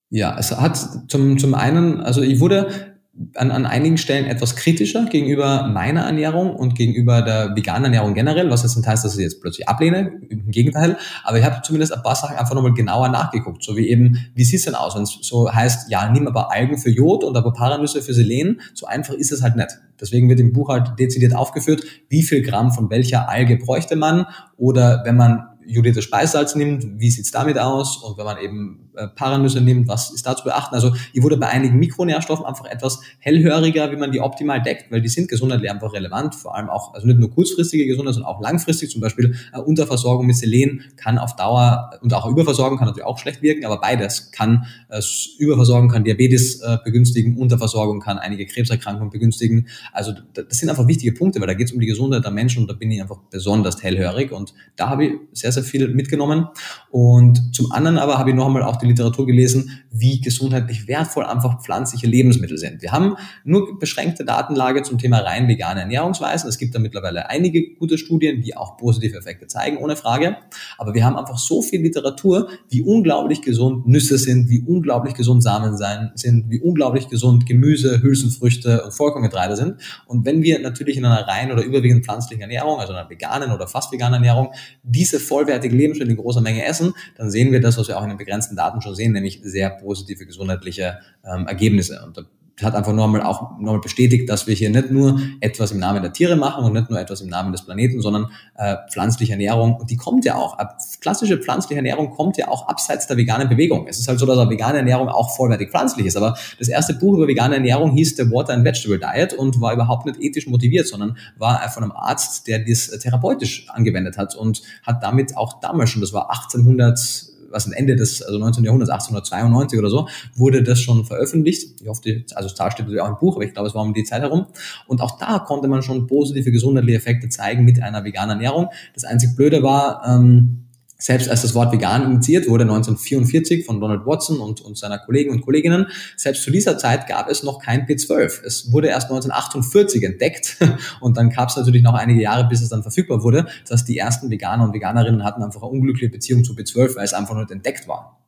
Ja, 0.09 0.37
es 0.37 0.51
hat 0.51 0.77
zum, 1.09 1.37
zum 1.37 1.53
einen, 1.53 2.01
also 2.01 2.21
ich 2.21 2.39
wurde 2.39 2.90
an, 3.35 3.51
an 3.51 3.65
einigen 3.65 3.97
Stellen 3.97 4.25
etwas 4.25 4.55
kritischer 4.55 5.05
gegenüber 5.05 5.67
meiner 5.67 6.01
Ernährung 6.01 6.55
und 6.55 6.75
gegenüber 6.75 7.21
der 7.21 7.55
veganen 7.55 7.85
Ernährung 7.85 8.13
generell, 8.13 8.49
was 8.49 8.63
jetzt 8.63 8.77
nicht 8.77 8.87
heißt, 8.87 9.03
dass 9.03 9.15
ich 9.15 9.23
jetzt 9.23 9.41
plötzlich 9.41 9.67
ablehne, 9.67 10.13
im 10.29 10.49
Gegenteil, 10.49 10.97
aber 11.23 11.37
ich 11.37 11.43
habe 11.43 11.61
zumindest 11.61 11.93
ein 11.93 12.01
paar 12.01 12.15
Sachen 12.15 12.37
einfach 12.37 12.55
nochmal 12.55 12.73
genauer 12.73 13.09
nachgeguckt, 13.09 13.63
so 13.63 13.75
wie 13.75 13.89
eben, 13.89 14.17
wie 14.33 14.45
sieht 14.45 14.59
es 14.59 14.65
denn 14.65 14.75
aus, 14.75 14.95
es 14.95 15.27
so 15.27 15.51
heißt, 15.51 15.91
ja, 15.91 16.09
nimm 16.09 16.27
aber 16.27 16.51
Algen 16.51 16.77
für 16.77 16.89
Jod 16.89 17.23
und 17.23 17.35
aber 17.35 17.51
Paranüsse 17.51 18.01
für 18.01 18.13
Selen, 18.13 18.61
so 18.73 18.85
einfach 18.85 19.13
ist 19.13 19.31
es 19.31 19.41
halt 19.41 19.57
nicht. 19.57 19.69
Deswegen 19.99 20.29
wird 20.29 20.39
im 20.39 20.53
Buch 20.53 20.69
halt 20.69 20.97
dezidiert 20.97 21.35
aufgeführt, 21.35 21.83
wie 22.09 22.23
viel 22.23 22.41
Gramm 22.41 22.71
von 22.71 22.89
welcher 22.89 23.29
Alge 23.29 23.57
bräuchte 23.57 23.95
man 23.95 24.25
oder 24.57 25.01
wenn 25.05 25.15
man 25.15 25.50
jodiertes 25.65 26.03
Speissalz 26.03 26.55
nimmt, 26.55 26.99
wie 26.99 27.09
sieht's 27.09 27.31
damit 27.31 27.57
aus? 27.57 27.97
Und 27.97 28.17
wenn 28.17 28.25
man 28.25 28.37
eben 28.37 28.89
äh, 28.95 29.07
Paranüsse 29.07 29.61
nimmt, 29.61 29.87
was 29.87 30.11
ist 30.11 30.25
da 30.25 30.35
zu 30.35 30.43
beachten? 30.43 30.75
Also 30.75 30.93
ich 31.13 31.23
wurde 31.23 31.37
bei 31.37 31.47
einigen 31.47 31.77
Mikronährstoffen 31.79 32.45
einfach 32.45 32.65
etwas 32.65 33.01
hellhöriger, 33.19 33.91
wie 33.91 33.95
man 33.95 34.11
die 34.11 34.19
optimal 34.19 34.61
deckt, 34.61 34.91
weil 34.91 35.01
die 35.01 35.09
sind 35.09 35.29
gesundheitlich 35.29 35.71
einfach 35.71 35.93
relevant, 35.93 36.35
vor 36.35 36.55
allem 36.55 36.69
auch, 36.69 36.93
also 36.93 37.07
nicht 37.07 37.19
nur 37.19 37.31
kurzfristige 37.31 37.85
Gesundheit, 37.85 38.15
sondern 38.15 38.31
auch 38.31 38.41
langfristig. 38.41 38.91
Zum 38.91 39.01
Beispiel 39.01 39.35
äh, 39.53 39.59
Unterversorgung 39.59 40.25
mit 40.25 40.35
Selen 40.35 40.83
kann 40.97 41.17
auf 41.17 41.35
Dauer 41.35 41.91
und 42.01 42.13
auch 42.13 42.25
Überversorgung 42.27 42.77
kann 42.77 42.87
natürlich 42.87 43.05
auch 43.05 43.17
schlecht 43.17 43.41
wirken, 43.41 43.65
aber 43.65 43.79
beides 43.79 44.31
kann 44.31 44.65
äh, 44.89 45.01
Überversorgung 45.37 45.89
kann 45.89 46.03
Diabetes 46.03 46.61
äh, 46.61 46.77
begünstigen, 46.83 47.37
Unterversorgung 47.37 48.01
kann 48.01 48.17
einige 48.17 48.45
Krebserkrankungen 48.45 49.09
begünstigen. 49.09 49.67
Also 49.93 50.13
das 50.33 50.57
sind 50.57 50.69
einfach 50.69 50.87
wichtige 50.87 51.13
Punkte, 51.13 51.39
weil 51.39 51.47
da 51.47 51.53
geht 51.53 51.67
es 51.67 51.73
um 51.73 51.79
die 51.79 51.87
Gesundheit 51.87 52.23
der 52.23 52.31
Menschen 52.31 52.63
und 52.63 52.67
da 52.69 52.73
bin 52.73 52.91
ich 52.91 53.01
einfach 53.01 53.19
besonders 53.29 53.81
hellhörig 53.81 54.31
und 54.31 54.53
da 54.75 54.89
habe 54.89 55.05
ich 55.05 55.11
sehr, 55.31 55.50
sehr 55.51 55.63
viel 55.63 55.87
mitgenommen. 55.89 56.47
Und 56.89 57.55
zum 57.55 57.71
anderen 57.71 57.97
aber 57.97 58.17
habe 58.17 58.29
ich 58.29 58.35
noch 58.35 58.47
einmal 58.47 58.63
auch 58.63 58.77
die 58.77 58.87
Literatur 58.87 59.25
gelesen, 59.25 59.81
wie 59.91 60.21
gesundheitlich 60.21 60.87
wertvoll 60.87 61.25
einfach 61.25 61.61
pflanzliche 61.61 62.07
Lebensmittel 62.07 62.57
sind. 62.57 62.81
Wir 62.81 62.91
haben 62.91 63.15
nur 63.43 63.77
beschränkte 63.79 64.25
Datenlage 64.25 64.83
zum 64.83 64.97
Thema 64.97 65.19
rein 65.19 65.47
vegane 65.47 65.81
Ernährungsweisen. 65.81 66.47
Es 66.49 66.57
gibt 66.57 66.73
da 66.73 66.79
mittlerweile 66.79 67.29
einige 67.29 67.75
gute 67.75 67.97
Studien, 67.97 68.41
die 68.41 68.55
auch 68.55 68.77
positive 68.77 69.17
Effekte 69.17 69.47
zeigen, 69.47 69.77
ohne 69.77 69.95
Frage. 69.95 70.37
Aber 70.77 70.93
wir 70.93 71.05
haben 71.05 71.17
einfach 71.17 71.37
so 71.37 71.61
viel 71.61 71.81
Literatur, 71.81 72.49
wie 72.69 72.81
unglaublich 72.81 73.41
gesund 73.41 73.87
Nüsse 73.87 74.17
sind, 74.17 74.49
wie 74.49 74.61
unglaublich 74.61 75.13
gesund 75.13 75.43
Samen 75.43 75.77
sein, 75.77 76.11
sind, 76.15 76.49
wie 76.49 76.59
unglaublich 76.61 77.09
gesund 77.09 77.45
Gemüse, 77.45 78.01
Hülsenfrüchte 78.01 78.83
und 78.83 78.93
Vollkorngetreide 78.93 79.55
sind. 79.55 79.75
Und 80.05 80.25
wenn 80.25 80.43
wir 80.43 80.59
natürlich 80.59 80.97
in 80.97 81.05
einer 81.05 81.27
rein 81.27 81.51
oder 81.51 81.63
überwiegend 81.63 82.05
pflanzlichen 82.05 82.41
Ernährung, 82.41 82.79
also 82.79 82.93
einer 82.93 83.09
veganen 83.09 83.51
oder 83.51 83.67
fast 83.67 83.91
veganen 83.91 84.15
Ernährung, 84.15 84.53
diese 84.83 85.19
vollwertige 85.41 85.75
Lebensmittel 85.75 86.11
in 86.11 86.17
großer 86.17 86.41
Menge 86.41 86.65
essen, 86.65 86.93
dann 87.17 87.31
sehen 87.31 87.51
wir 87.51 87.61
das, 87.61 87.77
was 87.77 87.87
wir 87.87 87.97
auch 87.97 88.03
in 88.03 88.09
den 88.09 88.17
begrenzten 88.17 88.55
Daten 88.55 88.81
schon 88.81 88.95
sehen, 88.95 89.13
nämlich 89.13 89.39
sehr 89.43 89.69
positive 89.69 90.25
gesundheitliche 90.25 90.99
ähm, 91.25 91.47
Ergebnisse. 91.47 92.03
Und 92.05 92.17
das 92.17 92.25
hat 92.61 92.75
einfach 92.75 92.93
nochmal 92.93 93.23
auch 93.23 93.57
nochmal 93.59 93.79
bestätigt, 93.79 94.29
dass 94.29 94.47
wir 94.47 94.53
hier 94.55 94.69
nicht 94.69 94.91
nur 94.91 95.19
etwas 95.39 95.71
im 95.71 95.79
Namen 95.79 96.01
der 96.01 96.13
Tiere 96.13 96.35
machen 96.35 96.63
und 96.63 96.73
nicht 96.73 96.89
nur 96.89 96.99
etwas 96.99 97.21
im 97.21 97.29
Namen 97.29 97.51
des 97.51 97.63
Planeten, 97.65 98.01
sondern 98.01 98.27
äh, 98.55 98.75
pflanzliche 98.91 99.33
Ernährung. 99.33 99.75
Und 99.75 99.89
die 99.89 99.95
kommt 99.95 100.25
ja 100.25 100.35
auch, 100.35 100.57
klassische 100.99 101.37
pflanzliche 101.37 101.77
Ernährung 101.77 102.11
kommt 102.11 102.37
ja 102.37 102.47
auch 102.47 102.67
abseits 102.67 103.07
der 103.07 103.17
veganen 103.17 103.49
Bewegung. 103.49 103.87
Es 103.87 103.99
ist 103.99 104.07
halt 104.07 104.19
so, 104.19 104.25
dass 104.25 104.37
eine 104.37 104.49
vegane 104.49 104.77
Ernährung 104.77 105.09
auch 105.09 105.35
vollwertig 105.35 105.71
pflanzlich 105.71 106.05
ist. 106.05 106.17
Aber 106.17 106.37
das 106.59 106.67
erste 106.67 106.93
Buch 106.93 107.15
über 107.15 107.27
vegane 107.27 107.55
Ernährung 107.55 107.91
hieß 107.91 108.15
The 108.17 108.31
Water 108.31 108.53
and 108.53 108.65
Vegetable 108.65 108.99
Diet 108.99 109.33
und 109.33 109.59
war 109.61 109.73
überhaupt 109.73 110.05
nicht 110.05 110.21
ethisch 110.21 110.47
motiviert, 110.47 110.87
sondern 110.87 111.17
war 111.37 111.67
von 111.69 111.83
einem 111.83 111.93
Arzt, 111.93 112.47
der 112.47 112.59
das 112.59 112.87
therapeutisch 112.99 113.67
angewendet 113.69 114.17
hat 114.17 114.35
und 114.35 114.61
hat 114.83 115.03
damit 115.03 115.35
auch 115.37 115.59
damals 115.59 115.89
schon, 115.89 116.01
das 116.01 116.13
war 116.13 116.29
1800 116.29 117.30
was 117.51 117.65
am 117.67 117.73
Ende 117.73 117.95
des 117.95 118.21
also 118.21 118.39
19. 118.39 118.63
Jahrhunderts, 118.63 118.91
1892 118.91 119.79
oder 119.79 119.89
so, 119.89 120.07
wurde 120.35 120.63
das 120.63 120.79
schon 120.79 121.05
veröffentlicht. 121.05 121.81
Ich 121.81 121.87
hoffe, 121.87 122.01
die, 122.03 122.25
also 122.35 122.49
Zahl 122.49 122.71
steht 122.71 122.85
natürlich 122.85 123.01
auch 123.01 123.09
im 123.09 123.17
Buch, 123.19 123.35
aber 123.35 123.45
ich 123.45 123.53
glaube, 123.53 123.67
es 123.67 123.75
war 123.75 123.83
um 123.83 123.93
die 123.93 124.03
Zeit 124.03 124.21
herum. 124.21 124.47
Und 124.87 125.01
auch 125.01 125.17
da 125.17 125.39
konnte 125.39 125.67
man 125.67 125.81
schon 125.81 126.07
positive 126.07 126.51
gesundheitliche 126.51 126.97
Effekte 126.97 127.29
zeigen 127.29 127.65
mit 127.65 127.81
einer 127.81 128.03
veganen 128.03 128.31
Ernährung. 128.31 128.67
Das 128.93 129.03
einzig 129.03 129.35
Blöde 129.35 129.63
war, 129.63 130.03
ähm, 130.07 130.65
selbst 131.01 131.29
als 131.29 131.41
das 131.41 131.55
Wort 131.55 131.73
vegan 131.73 132.03
initiiert 132.03 132.47
wurde, 132.47 132.63
1944 132.63 133.65
von 133.65 133.79
Donald 133.79 134.05
Watson 134.05 134.39
und, 134.39 134.61
und 134.61 134.77
seiner 134.77 134.99
Kollegen 134.99 135.31
und 135.31 135.41
Kolleginnen, 135.41 135.87
selbst 136.15 136.43
zu 136.43 136.51
dieser 136.51 136.77
Zeit 136.77 137.07
gab 137.07 137.27
es 137.27 137.43
noch 137.43 137.59
kein 137.59 137.87
B12. 137.87 138.43
Es 138.45 138.71
wurde 138.71 138.87
erst 138.87 139.09
1948 139.09 140.03
entdeckt 140.03 140.57
und 141.01 141.17
dann 141.17 141.31
gab 141.31 141.49
es 141.49 141.55
natürlich 141.55 141.81
noch 141.81 141.95
einige 141.95 142.21
Jahre, 142.21 142.47
bis 142.47 142.61
es 142.61 142.69
dann 142.69 142.83
verfügbar 142.83 143.23
wurde. 143.23 143.47
Das 143.63 143.79
heißt, 143.79 143.87
die 143.87 143.97
ersten 143.97 144.29
Veganer 144.29 144.63
und 144.63 144.73
Veganerinnen 144.73 145.23
hatten 145.23 145.41
einfach 145.41 145.63
eine 145.63 145.71
unglückliche 145.71 146.11
Beziehung 146.11 146.43
zu 146.43 146.53
B12, 146.53 146.95
weil 146.95 147.05
es 147.05 147.13
einfach 147.13 147.33
nur 147.33 147.49
entdeckt 147.49 147.87
war. 147.87 148.19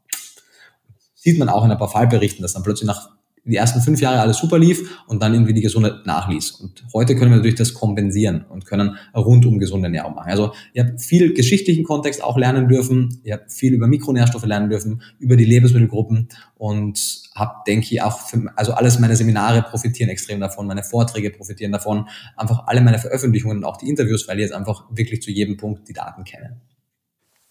Sieht 1.13 1.37
man 1.37 1.49
auch 1.49 1.63
in 1.63 1.71
ein 1.71 1.77
paar 1.77 1.89
Fallberichten, 1.89 2.41
dass 2.41 2.53
dann 2.53 2.63
plötzlich 2.63 2.87
nach 2.87 3.09
die 3.45 3.57
ersten 3.57 3.81
fünf 3.81 3.99
Jahre 3.99 4.21
alles 4.21 4.37
super 4.37 4.57
lief 4.57 5.01
und 5.07 5.21
dann 5.21 5.33
irgendwie 5.33 5.53
die 5.53 5.61
Gesundheit 5.61 6.05
nachließ. 6.05 6.51
Und 6.51 6.85
heute 6.93 7.15
können 7.15 7.31
wir 7.31 7.37
natürlich 7.37 7.57
das 7.57 7.73
kompensieren 7.73 8.45
und 8.49 8.65
können 8.65 8.95
rundum 9.13 9.59
gesunde 9.59 9.87
Ernährung 9.87 10.15
machen. 10.15 10.31
Also 10.31 10.53
ihr 10.73 10.85
habt 10.85 11.01
viel 11.01 11.33
geschichtlichen 11.33 11.83
Kontext 11.83 12.23
auch 12.23 12.37
lernen 12.37 12.69
dürfen, 12.69 13.19
ihr 13.23 13.33
habt 13.33 13.51
viel 13.51 13.73
über 13.73 13.87
Mikronährstoffe 13.87 14.45
lernen 14.45 14.69
dürfen, 14.69 15.01
über 15.19 15.35
die 15.35 15.45
Lebensmittelgruppen 15.45 16.29
und 16.55 17.23
habt, 17.35 17.67
denke 17.67 17.87
ich, 17.91 18.01
auch, 18.01 18.19
für, 18.19 18.51
also 18.55 18.73
alles 18.73 18.99
meine 18.99 19.15
Seminare 19.15 19.61
profitieren 19.61 20.09
extrem 20.09 20.39
davon, 20.39 20.65
meine 20.65 20.83
Vorträge 20.83 21.29
profitieren 21.29 21.73
davon, 21.73 22.07
einfach 22.37 22.67
alle 22.67 22.81
meine 22.81 22.99
Veröffentlichungen 22.99 23.57
und 23.57 23.63
auch 23.65 23.77
die 23.77 23.89
Interviews, 23.89 24.27
weil 24.27 24.37
ich 24.39 24.43
jetzt 24.43 24.53
einfach 24.53 24.85
wirklich 24.89 25.21
zu 25.21 25.31
jedem 25.31 25.57
Punkt 25.57 25.89
die 25.89 25.93
Daten 25.93 26.23
kenne. 26.23 26.61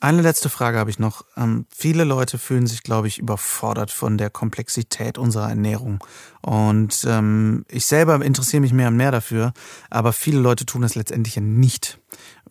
Eine 0.03 0.23
letzte 0.23 0.49
Frage 0.49 0.79
habe 0.79 0.91
ich 0.91 0.99
noch. 0.99 1.25
Ähm, 1.37 1.65
viele 1.71 2.03
Leute 2.03 2.37
fühlen 2.37 2.67
sich, 2.67 2.83
glaube 2.83 3.07
ich, 3.07 3.21
überfordert 3.21 3.93
von 3.93 4.19
der 4.19 4.31
Komplexität 4.31 5.17
unserer 5.17 5.49
Ernährung. 5.49 6.03
Und 6.41 7.07
ähm, 7.09 7.65
ich 7.69 7.87
selber 7.87 8.21
interessiere 8.25 8.63
mich 8.63 8.73
mehr 8.73 8.89
und 8.89 8.97
mehr 8.97 9.13
dafür, 9.13 9.53
aber 9.91 10.13
viele 10.13 10.41
Leute 10.41 10.67
tun 10.67 10.83
das 10.83 10.97
letztendlich 10.97 11.37
ja 11.37 11.41
nicht. 11.41 12.01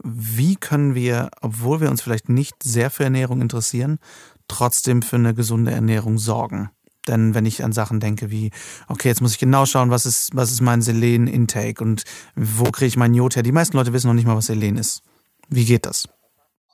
Wie 0.02 0.56
können 0.56 0.96
wir, 0.96 1.30
obwohl 1.42 1.82
wir 1.82 1.92
uns 1.92 2.02
vielleicht 2.02 2.30
nicht 2.30 2.56
sehr 2.64 2.90
für 2.90 3.04
Ernährung 3.04 3.42
interessieren, 3.42 4.00
trotzdem 4.48 5.02
für 5.02 5.18
eine 5.18 5.34
gesunde 5.34 5.72
Ernährung 5.72 6.20
sorgen? 6.20 6.70
Denn 7.06 7.34
wenn 7.34 7.46
ich 7.46 7.66
an 7.66 7.74
Sachen 7.74 8.00
denke 8.00 8.32
wie, 8.32 8.52
okay, 8.88 9.10
jetzt 9.10 9.22
muss 9.22 9.34
ich 9.34 9.40
genau 9.40 9.66
schauen, 9.66 9.90
was 9.90 10.06
ist, 10.06 10.30
was 10.34 10.54
ist 10.54 10.62
mein 10.62 10.82
Selen-Intake 10.82 11.84
und 11.84 12.06
wo 12.34 12.72
kriege 12.72 12.88
ich 12.88 12.96
mein 12.96 13.14
Jod 13.14 13.36
her? 13.36 13.44
Die 13.44 13.52
meisten 13.52 13.76
Leute 13.76 13.92
wissen 13.92 14.08
noch 14.08 14.14
nicht 14.14 14.26
mal, 14.26 14.38
was 14.38 14.46
Selen 14.46 14.78
ist. 14.78 15.02
Wie 15.50 15.66
geht 15.66 15.86
das? 15.86 16.08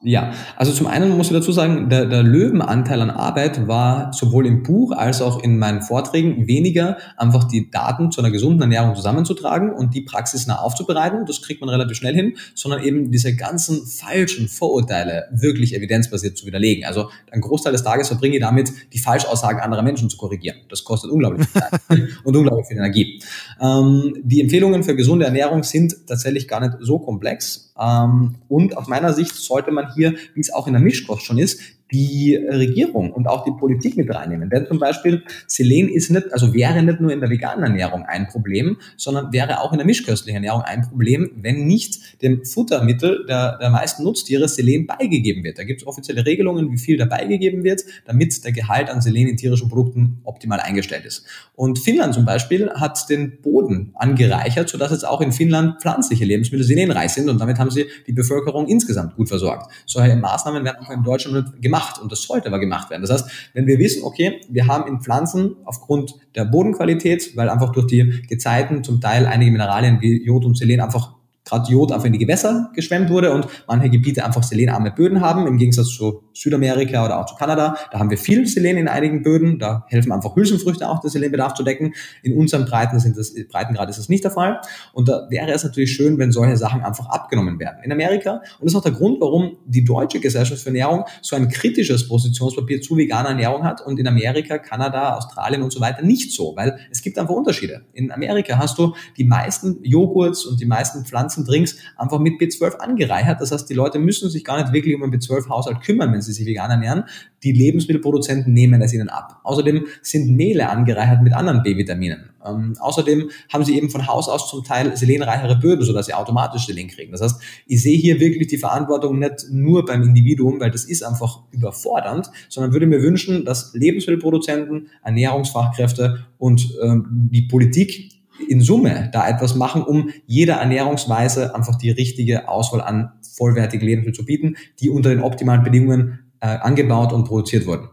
Ja, 0.03 0.31
also 0.55 0.71
zum 0.71 0.85
einen 0.85 1.17
muss 1.17 1.27
ich 1.27 1.33
dazu 1.33 1.51
sagen, 1.51 1.89
der, 1.89 2.05
der 2.05 2.21
Löwenanteil 2.21 3.01
an 3.01 3.09
Arbeit 3.09 3.67
war 3.67 4.13
sowohl 4.13 4.45
im 4.45 4.61
Buch 4.61 4.91
als 4.91 5.23
auch 5.23 5.41
in 5.41 5.57
meinen 5.57 5.81
Vorträgen 5.81 6.45
weniger, 6.45 6.97
einfach 7.17 7.45
die 7.45 7.71
Daten 7.71 8.11
zu 8.11 8.21
einer 8.21 8.29
gesunden 8.29 8.61
Ernährung 8.61 8.95
zusammenzutragen 8.95 9.71
und 9.73 9.95
die 9.95 10.01
praxisnah 10.01 10.59
aufzubereiten, 10.59 11.25
das 11.25 11.41
kriegt 11.41 11.61
man 11.61 11.69
relativ 11.71 11.97
schnell 11.97 12.13
hin, 12.13 12.35
sondern 12.53 12.83
eben 12.83 13.09
diese 13.09 13.35
ganzen 13.35 13.87
falschen 13.87 14.47
Vorurteile 14.47 15.29
wirklich 15.31 15.75
evidenzbasiert 15.75 16.37
zu 16.37 16.45
widerlegen. 16.45 16.85
Also 16.85 17.09
ein 17.31 17.41
Großteil 17.41 17.71
des 17.71 17.83
Tages 17.83 18.09
verbringe 18.09 18.35
ich 18.35 18.41
damit, 18.41 18.71
die 18.93 18.99
Falschaussagen 18.99 19.61
anderer 19.61 19.81
Menschen 19.81 20.11
zu 20.11 20.17
korrigieren. 20.17 20.57
Das 20.69 20.83
kostet 20.83 21.09
unglaublich 21.09 21.47
viel 21.47 21.59
Zeit 21.59 21.81
und 22.23 22.35
unglaublich 22.35 22.67
viel 22.67 22.77
Energie. 22.77 23.19
Ähm, 23.59 24.13
die 24.21 24.41
Empfehlungen 24.41 24.83
für 24.83 24.95
gesunde 24.95 25.25
Ernährung 25.25 25.63
sind 25.63 26.05
tatsächlich 26.05 26.47
gar 26.47 26.59
nicht 26.59 26.73
so 26.81 26.99
komplex 26.99 27.66
und 27.77 28.77
aus 28.77 28.87
meiner 28.87 29.13
Sicht 29.13 29.35
sollte 29.35 29.71
man 29.71 29.93
hier, 29.93 30.15
wie 30.33 30.39
es 30.39 30.53
auch 30.53 30.67
in 30.67 30.73
der 30.73 30.81
Mischkost 30.81 31.23
schon 31.23 31.37
ist, 31.37 31.61
die 31.91 32.35
Regierung 32.35 33.11
und 33.11 33.27
auch 33.27 33.45
die 33.45 33.51
Politik 33.51 33.95
mit 33.95 34.13
reinnehmen. 34.13 34.49
Denn 34.49 34.67
zum 34.67 34.79
Beispiel 34.79 35.23
Selen 35.47 35.87
ist 35.87 36.11
nicht, 36.11 36.33
also 36.33 36.53
wäre 36.53 36.81
nicht 36.83 36.99
nur 36.99 37.11
in 37.11 37.19
der 37.21 37.29
veganen 37.29 37.63
Ernährung 37.63 38.03
ein 38.03 38.27
Problem, 38.27 38.77
sondern 38.97 39.31
wäre 39.31 39.61
auch 39.61 39.71
in 39.71 39.77
der 39.77 39.85
mischköstlichen 39.85 40.43
Ernährung 40.43 40.63
ein 40.63 40.81
Problem, 40.87 41.31
wenn 41.37 41.65
nicht 41.65 42.21
dem 42.21 42.43
Futtermittel 42.43 43.25
der, 43.27 43.57
der 43.57 43.69
meisten 43.69 44.03
Nutztiere 44.03 44.47
Selen 44.47 44.85
beigegeben 44.85 45.43
wird. 45.43 45.59
Da 45.59 45.63
gibt 45.63 45.81
es 45.81 45.87
offizielle 45.87 46.25
Regelungen, 46.25 46.71
wie 46.71 46.77
viel 46.77 46.97
da 46.97 47.05
beigegeben 47.05 47.63
wird, 47.63 47.83
damit 48.05 48.43
der 48.43 48.51
Gehalt 48.51 48.89
an 48.89 49.01
Selen 49.01 49.27
in 49.27 49.37
tierischen 49.37 49.69
Produkten 49.69 50.19
optimal 50.23 50.59
eingestellt 50.59 51.05
ist. 51.05 51.25
Und 51.55 51.79
Finnland 51.79 52.13
zum 52.13 52.25
Beispiel 52.25 52.69
hat 52.71 53.09
den 53.09 53.41
Boden 53.41 53.91
angereichert, 53.95 54.69
sodass 54.69 54.91
jetzt 54.91 55.07
auch 55.07 55.21
in 55.21 55.31
Finnland 55.31 55.81
pflanzliche 55.81 56.25
Lebensmittel 56.25 56.65
selenreich 56.65 57.11
sind 57.11 57.29
und 57.29 57.39
damit 57.39 57.59
haben 57.59 57.71
sie 57.71 57.85
die 58.07 58.13
Bevölkerung 58.13 58.67
insgesamt 58.67 59.15
gut 59.15 59.29
versorgt. 59.29 59.71
Solche 59.85 60.15
Maßnahmen 60.15 60.65
werden 60.65 60.85
auch 60.85 60.89
in 60.89 61.03
Deutschland 61.03 61.61
gemacht 61.61 61.76
gemacht 61.77 61.99
und 62.01 62.11
das 62.11 62.23
sollte 62.23 62.47
aber 62.47 62.59
gemacht 62.59 62.89
werden. 62.89 63.01
Das 63.01 63.11
heißt, 63.11 63.51
wenn 63.53 63.67
wir 63.67 63.79
wissen, 63.79 64.03
okay, 64.03 64.41
wir 64.49 64.67
haben 64.67 64.87
in 64.87 65.01
Pflanzen 65.01 65.57
aufgrund 65.65 66.15
der 66.35 66.45
Bodenqualität, 66.45 67.35
weil 67.35 67.49
einfach 67.49 67.71
durch 67.71 67.87
die 67.87 68.23
Gezeiten 68.27 68.83
zum 68.83 69.01
Teil 69.01 69.25
einige 69.25 69.51
Mineralien 69.51 70.01
wie 70.01 70.23
Jod 70.23 70.45
und 70.45 70.57
Selen 70.57 70.81
einfach 70.81 71.16
gerade 71.47 71.71
Jod 71.71 71.91
einfach 71.91 72.05
in 72.05 72.13
die 72.13 72.19
Gewässer 72.19 72.69
geschwemmt 72.73 73.09
wurde 73.09 73.33
und 73.33 73.47
manche 73.67 73.89
Gebiete 73.89 74.23
einfach 74.23 74.43
selenarme 74.43 74.91
Böden 74.91 75.21
haben, 75.21 75.47
im 75.47 75.57
Gegensatz 75.57 75.89
zu 75.89 76.23
Südamerika 76.33 77.05
oder 77.05 77.19
auch 77.19 77.25
zu 77.25 77.35
Kanada. 77.35 77.75
Da 77.91 77.99
haben 77.99 78.09
wir 78.09 78.17
viel 78.17 78.45
Selen 78.47 78.77
in 78.77 78.87
einigen 78.87 79.23
Böden, 79.23 79.59
da 79.59 79.85
helfen 79.87 80.11
einfach 80.11 80.35
Hülsenfrüchte 80.35 80.87
auch, 80.87 80.99
den 80.99 81.09
Selenbedarf 81.09 81.53
zu 81.53 81.63
decken. 81.63 81.93
In 82.23 82.37
unseren 82.37 82.65
Breiten 82.65 82.99
sind 82.99 83.17
das, 83.17 83.33
Breitengrad 83.49 83.89
ist 83.89 83.99
das 83.99 84.09
nicht 84.09 84.23
der 84.23 84.31
Fall. 84.31 84.61
Und 84.93 85.09
da 85.09 85.27
wäre 85.29 85.51
es 85.51 85.63
natürlich 85.63 85.91
schön, 85.91 86.17
wenn 86.17 86.31
solche 86.31 86.57
Sachen 86.57 86.81
einfach 86.83 87.07
abgenommen 87.07 87.59
werden. 87.59 87.77
In 87.83 87.91
Amerika, 87.91 88.41
und 88.59 88.65
das 88.65 88.73
ist 88.73 88.75
auch 88.75 88.83
der 88.83 88.91
Grund, 88.91 89.19
warum 89.19 89.57
die 89.65 89.83
Deutsche 89.83 90.19
Gesellschaft 90.19 90.61
für 90.61 90.69
Ernährung 90.69 91.05
so 91.21 91.35
ein 91.35 91.47
kritisches 91.49 92.07
Positionspapier 92.07 92.81
zu 92.81 92.97
veganer 92.97 93.29
Ernährung 93.29 93.63
hat 93.63 93.85
und 93.85 93.99
in 93.99 94.07
Amerika, 94.07 94.57
Kanada, 94.57 95.15
Australien 95.15 95.63
und 95.63 95.71
so 95.71 95.79
weiter 95.79 96.03
nicht 96.03 96.31
so, 96.31 96.55
weil 96.55 96.79
es 96.91 97.01
gibt 97.01 97.17
einfach 97.17 97.33
Unterschiede. 97.33 97.85
In 97.93 98.11
Amerika 98.11 98.57
hast 98.57 98.77
du 98.77 98.93
die 99.17 99.23
meisten 99.23 99.83
Joghurts 99.83 100.45
und 100.45 100.59
die 100.59 100.65
meisten 100.65 101.05
Pflanzen 101.05 101.36
ganzen 101.37 101.45
Drinks 101.45 101.77
einfach 101.95 102.19
mit 102.19 102.39
B12 102.39 102.77
angereichert. 102.77 103.41
Das 103.41 103.51
heißt, 103.51 103.69
die 103.69 103.73
Leute 103.73 103.99
müssen 103.99 104.29
sich 104.29 104.43
gar 104.43 104.61
nicht 104.61 104.73
wirklich 104.73 104.95
um 104.95 105.03
einen 105.03 105.13
B12-Haushalt 105.13 105.81
kümmern, 105.81 106.11
wenn 106.13 106.21
sie 106.21 106.33
sich 106.33 106.45
vegan 106.45 106.71
ernähren. 106.71 107.03
Die 107.43 107.51
Lebensmittelproduzenten 107.51 108.53
nehmen 108.53 108.81
es 108.81 108.93
ihnen 108.93 109.09
ab. 109.09 109.39
Außerdem 109.43 109.85
sind 110.01 110.35
Mehle 110.35 110.69
angereichert 110.69 111.21
mit 111.21 111.33
anderen 111.33 111.63
B-Vitaminen. 111.63 112.29
Ähm, 112.45 112.75
außerdem 112.79 113.29
haben 113.51 113.63
sie 113.63 113.77
eben 113.77 113.89
von 113.89 114.07
Haus 114.07 114.27
aus 114.27 114.49
zum 114.49 114.63
Teil 114.63 114.95
selenreichere 114.97 115.57
Böden, 115.57 115.83
sodass 115.83 116.07
sie 116.07 116.13
automatisch 116.13 116.65
Selen 116.65 116.87
kriegen. 116.87 117.11
Das 117.11 117.21
heißt, 117.21 117.41
ich 117.67 117.81
sehe 117.81 117.97
hier 117.97 118.19
wirklich 118.19 118.47
die 118.47 118.57
Verantwortung 118.57 119.19
nicht 119.19 119.47
nur 119.51 119.85
beim 119.85 120.03
Individuum, 120.03 120.59
weil 120.59 120.71
das 120.71 120.85
ist 120.85 121.03
einfach 121.03 121.41
überfordernd, 121.51 122.29
sondern 122.49 122.73
würde 122.73 122.87
mir 122.87 123.01
wünschen, 123.01 123.45
dass 123.45 123.73
Lebensmittelproduzenten, 123.73 124.89
Ernährungsfachkräfte 125.03 126.25
und 126.37 126.75
ähm, 126.81 127.29
die 127.31 127.43
Politik 127.43 128.16
in 128.47 128.61
Summe 128.61 129.09
da 129.11 129.27
etwas 129.27 129.55
machen, 129.55 129.83
um 129.83 130.09
jeder 130.25 130.55
Ernährungsweise 130.55 131.55
einfach 131.55 131.75
die 131.75 131.91
richtige 131.91 132.47
Auswahl 132.49 132.81
an 132.81 133.11
vollwertigen 133.35 133.85
Lebensmitteln 133.85 134.15
zu 134.15 134.25
bieten, 134.25 134.55
die 134.79 134.89
unter 134.89 135.09
den 135.09 135.21
optimalen 135.21 135.63
Bedingungen 135.63 136.31
äh, 136.39 136.47
angebaut 136.47 137.13
und 137.13 137.25
produziert 137.25 137.65
wurden. 137.65 137.89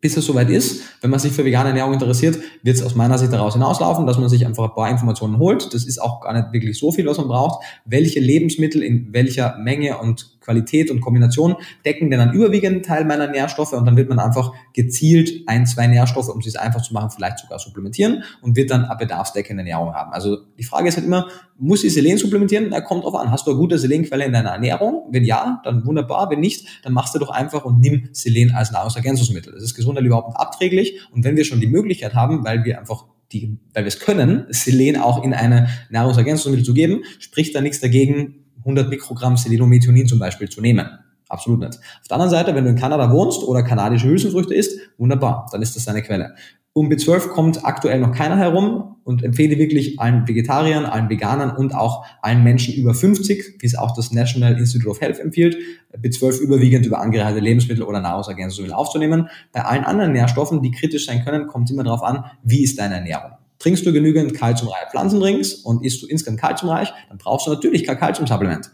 Bis 0.00 0.16
es 0.16 0.26
soweit 0.26 0.50
ist, 0.50 0.82
wenn 1.00 1.10
man 1.10 1.20
sich 1.20 1.32
für 1.32 1.44
vegane 1.44 1.68
Ernährung 1.68 1.92
interessiert, 1.92 2.36
wird 2.64 2.76
es 2.76 2.82
aus 2.82 2.96
meiner 2.96 3.18
Sicht 3.18 3.32
daraus 3.32 3.52
hinauslaufen, 3.52 4.04
dass 4.04 4.18
man 4.18 4.28
sich 4.28 4.44
einfach 4.44 4.64
ein 4.64 4.74
paar 4.74 4.90
Informationen 4.90 5.38
holt. 5.38 5.72
Das 5.72 5.84
ist 5.84 6.02
auch 6.02 6.20
gar 6.20 6.32
nicht 6.32 6.52
wirklich 6.52 6.76
so 6.76 6.90
viel, 6.90 7.06
was 7.06 7.18
man 7.18 7.28
braucht. 7.28 7.64
Welche 7.84 8.18
Lebensmittel 8.18 8.82
in 8.82 9.12
welcher 9.12 9.58
Menge 9.58 9.98
und 9.98 10.40
Qualität 10.42 10.90
und 10.90 11.00
Kombination 11.00 11.56
decken 11.84 12.10
denn 12.10 12.20
einen 12.20 12.32
überwiegenden 12.32 12.82
Teil 12.82 13.04
meiner 13.04 13.28
Nährstoffe 13.28 13.72
und 13.72 13.86
dann 13.86 13.96
wird 13.96 14.08
man 14.08 14.18
einfach 14.18 14.52
gezielt 14.74 15.42
ein, 15.46 15.66
zwei 15.66 15.86
Nährstoffe, 15.86 16.28
um 16.28 16.38
es 16.38 16.44
sich 16.44 16.60
einfach 16.60 16.82
zu 16.82 16.92
machen, 16.92 17.10
vielleicht 17.10 17.38
sogar 17.38 17.58
supplementieren 17.58 18.24
und 18.40 18.56
wird 18.56 18.70
dann 18.70 18.84
eine 18.84 18.96
bedarfsdeckende 18.96 19.62
Ernährung 19.62 19.94
haben. 19.94 20.12
Also 20.12 20.38
die 20.58 20.64
Frage 20.64 20.88
ist 20.88 20.96
halt 20.96 21.06
immer, 21.06 21.28
muss 21.58 21.84
ich 21.84 21.94
Selen 21.94 22.18
supplementieren? 22.18 22.70
Da 22.70 22.80
kommt 22.80 23.04
drauf 23.04 23.14
an. 23.14 23.30
Hast 23.30 23.46
du 23.46 23.52
eine 23.52 23.60
gute 23.60 23.78
Selenquelle 23.78 24.24
in 24.24 24.32
deiner 24.32 24.50
Ernährung? 24.50 25.08
Wenn 25.10 25.24
ja, 25.24 25.60
dann 25.64 25.86
wunderbar. 25.86 26.30
Wenn 26.30 26.40
nicht, 26.40 26.66
dann 26.82 26.92
machst 26.92 27.14
du 27.14 27.18
doch 27.18 27.30
einfach 27.30 27.64
und 27.64 27.80
nimm 27.80 28.08
Selen 28.12 28.52
als 28.52 28.72
Nahrungsergänzungsmittel. 28.72 29.52
Das 29.52 29.62
ist 29.62 29.74
gesundheitlich 29.74 30.08
überhaupt 30.08 30.28
nicht 30.28 30.38
abträglich 30.38 31.00
und 31.12 31.24
wenn 31.24 31.36
wir 31.36 31.44
schon 31.44 31.60
die 31.60 31.66
Möglichkeit 31.66 32.14
haben, 32.14 32.44
weil 32.44 32.64
wir 32.64 32.78
einfach 32.78 33.06
die, 33.32 33.58
weil 33.72 33.84
wir 33.84 33.88
es 33.88 34.00
können, 34.00 34.46
Selen 34.50 34.96
auch 34.96 35.24
in 35.24 35.34
eine 35.34 35.68
Nahrungsergänzungsmittel 35.90 36.64
zu 36.64 36.74
geben, 36.74 37.02
spricht 37.18 37.54
da 37.54 37.60
nichts 37.60 37.80
dagegen, 37.80 38.41
100 38.64 38.88
Mikrogramm 38.88 39.36
Selenomethionin 39.36 40.06
zum 40.06 40.18
Beispiel 40.18 40.48
zu 40.48 40.60
nehmen. 40.60 40.86
Absolut 41.28 41.60
nicht. 41.60 41.78
Auf 41.78 42.08
der 42.08 42.16
anderen 42.16 42.30
Seite, 42.30 42.54
wenn 42.54 42.64
du 42.64 42.70
in 42.70 42.76
Kanada 42.76 43.10
wohnst 43.10 43.42
oder 43.42 43.62
kanadische 43.62 44.06
Hülsenfrüchte 44.06 44.54
isst, 44.54 44.78
wunderbar, 44.98 45.48
dann 45.50 45.62
ist 45.62 45.74
das 45.74 45.86
deine 45.86 46.02
Quelle. 46.02 46.34
Um 46.74 46.88
B12 46.88 47.28
kommt 47.28 47.66
aktuell 47.66 48.00
noch 48.00 48.12
keiner 48.12 48.38
herum 48.38 48.96
und 49.04 49.22
empfehle 49.22 49.58
wirklich 49.58 50.00
allen 50.00 50.26
Vegetariern, 50.26 50.86
allen 50.86 51.10
Veganern 51.10 51.54
und 51.54 51.74
auch 51.74 52.06
allen 52.22 52.42
Menschen 52.42 52.74
über 52.74 52.94
50, 52.94 53.56
wie 53.60 53.66
es 53.66 53.76
auch 53.76 53.94
das 53.94 54.10
National 54.10 54.56
Institute 54.56 54.88
of 54.88 55.00
Health 55.00 55.18
empfiehlt, 55.18 55.56
B12 55.94 56.40
überwiegend 56.40 56.86
über 56.86 57.00
angereicherte 57.00 57.40
Lebensmittel 57.40 57.82
oder 57.82 58.00
Nahrungsergänzungsmittel 58.00 58.74
aufzunehmen. 58.74 59.28
Bei 59.52 59.64
allen 59.64 59.84
anderen 59.84 60.12
Nährstoffen, 60.12 60.62
die 60.62 60.70
kritisch 60.70 61.06
sein 61.06 61.24
können, 61.24 61.46
kommt 61.46 61.68
es 61.68 61.74
immer 61.74 61.84
darauf 61.84 62.02
an, 62.02 62.24
wie 62.42 62.62
ist 62.62 62.78
deine 62.78 62.94
Ernährung. 62.94 63.32
Trinkst 63.62 63.86
du 63.86 63.92
genügend 63.92 64.34
kalziumreiche 64.34 64.90
Pflanzendrinks 64.90 65.54
und 65.54 65.84
isst 65.84 66.02
du 66.02 66.08
insgesamt 66.08 66.40
kalziumreich, 66.40 66.92
dann 67.08 67.18
brauchst 67.18 67.46
du 67.46 67.52
natürlich 67.52 67.86
kein 67.86 67.96
Kalziumsupplement. 67.96 68.72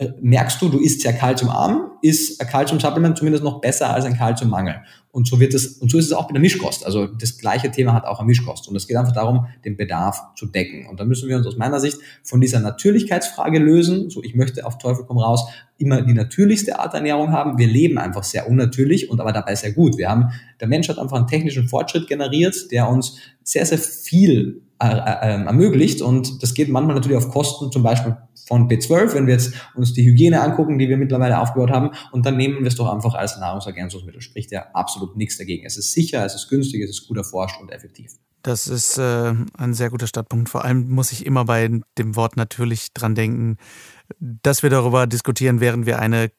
Äh, 0.00 0.14
merkst 0.22 0.62
du, 0.62 0.70
du 0.70 0.78
isst 0.78 1.02
sehr 1.02 1.12
kalziumarm, 1.12 1.90
ist 2.00 2.40
ein 2.40 2.46
Kalziumsupplement 2.46 3.18
zumindest 3.18 3.44
noch 3.44 3.60
besser 3.60 3.92
als 3.92 4.06
ein 4.06 4.16
Kalziummangel. 4.16 4.76
Und 5.12 5.28
so 5.28 5.38
wird 5.40 5.52
es, 5.52 5.76
und 5.76 5.90
so 5.90 5.98
ist 5.98 6.06
es 6.06 6.12
auch 6.12 6.26
bei 6.26 6.32
der 6.32 6.40
Mischkost. 6.40 6.86
Also 6.86 7.06
das 7.06 7.36
gleiche 7.36 7.70
Thema 7.70 7.92
hat 7.92 8.06
auch 8.06 8.18
eine 8.18 8.26
Mischkost. 8.26 8.66
Und 8.66 8.76
es 8.76 8.86
geht 8.86 8.96
einfach 8.96 9.12
darum, 9.12 9.46
den 9.62 9.76
Bedarf 9.76 10.22
zu 10.36 10.46
decken. 10.46 10.86
Und 10.86 11.00
da 11.00 11.04
müssen 11.04 11.28
wir 11.28 11.36
uns 11.36 11.46
aus 11.46 11.58
meiner 11.58 11.80
Sicht 11.80 11.98
von 12.22 12.40
dieser 12.40 12.60
Natürlichkeitsfrage 12.60 13.58
lösen. 13.58 14.08
So, 14.08 14.22
ich 14.22 14.34
möchte 14.34 14.64
auf 14.64 14.78
Teufel 14.78 15.04
komm 15.06 15.18
raus 15.18 15.50
immer 15.76 16.00
die 16.00 16.14
natürlichste 16.14 16.78
Art 16.78 16.94
Ernährung 16.94 17.32
haben. 17.32 17.58
Wir 17.58 17.66
leben 17.66 17.98
einfach 17.98 18.24
sehr 18.24 18.48
unnatürlich 18.48 19.10
und 19.10 19.20
aber 19.20 19.32
dabei 19.32 19.54
sehr 19.54 19.72
gut. 19.72 19.98
Wir 19.98 20.08
haben, 20.08 20.30
der 20.60 20.68
Mensch 20.68 20.88
hat 20.88 20.98
einfach 20.98 21.18
einen 21.18 21.26
technischen 21.26 21.68
Fortschritt 21.68 22.08
generiert, 22.08 22.70
der 22.70 22.88
uns 22.88 23.18
sehr, 23.42 23.66
sehr 23.66 23.78
viel 23.78 24.62
äh, 24.82 24.86
äh, 24.86 25.44
ermöglicht. 25.44 26.00
Und 26.00 26.42
das 26.42 26.54
geht 26.54 26.70
manchmal 26.70 26.94
natürlich 26.94 27.18
auf 27.18 27.28
Kosten, 27.28 27.70
zum 27.70 27.82
Beispiel 27.82 28.16
von 28.50 28.68
B12, 28.68 29.14
wenn 29.14 29.26
wir 29.28 29.34
jetzt 29.34 29.54
uns 29.76 29.94
die 29.94 30.04
Hygiene 30.04 30.42
angucken, 30.42 30.76
die 30.76 30.88
wir 30.88 30.96
mittlerweile 30.96 31.38
aufgebaut 31.38 31.70
haben, 31.70 31.90
und 32.10 32.26
dann 32.26 32.36
nehmen 32.36 32.58
wir 32.58 32.66
es 32.66 32.74
doch 32.74 32.92
einfach 32.92 33.14
als 33.14 33.38
Nahrungsergänzungsmittel. 33.38 34.20
Spricht 34.20 34.50
ja 34.50 34.66
absolut 34.74 35.16
nichts 35.16 35.38
dagegen. 35.38 35.64
Es 35.64 35.76
ist 35.76 35.92
sicher, 35.92 36.24
es 36.26 36.34
ist 36.34 36.48
günstig, 36.48 36.82
es 36.82 36.90
ist 36.90 37.06
gut 37.06 37.16
erforscht 37.16 37.60
und 37.60 37.70
effektiv. 37.70 38.10
Das 38.42 38.66
ist 38.66 38.98
äh, 38.98 39.34
ein 39.56 39.74
sehr 39.74 39.90
guter 39.90 40.08
Startpunkt. 40.08 40.48
Vor 40.48 40.64
allem 40.64 40.88
muss 40.88 41.12
ich 41.12 41.26
immer 41.26 41.44
bei 41.44 41.70
dem 41.96 42.16
Wort 42.16 42.36
natürlich 42.36 42.92
dran 42.92 43.14
denken, 43.14 43.56
dass 44.18 44.64
wir 44.64 44.70
darüber 44.70 45.06
diskutieren, 45.06 45.60
während 45.60 45.86
wir 45.86 46.00
eine 46.00 46.32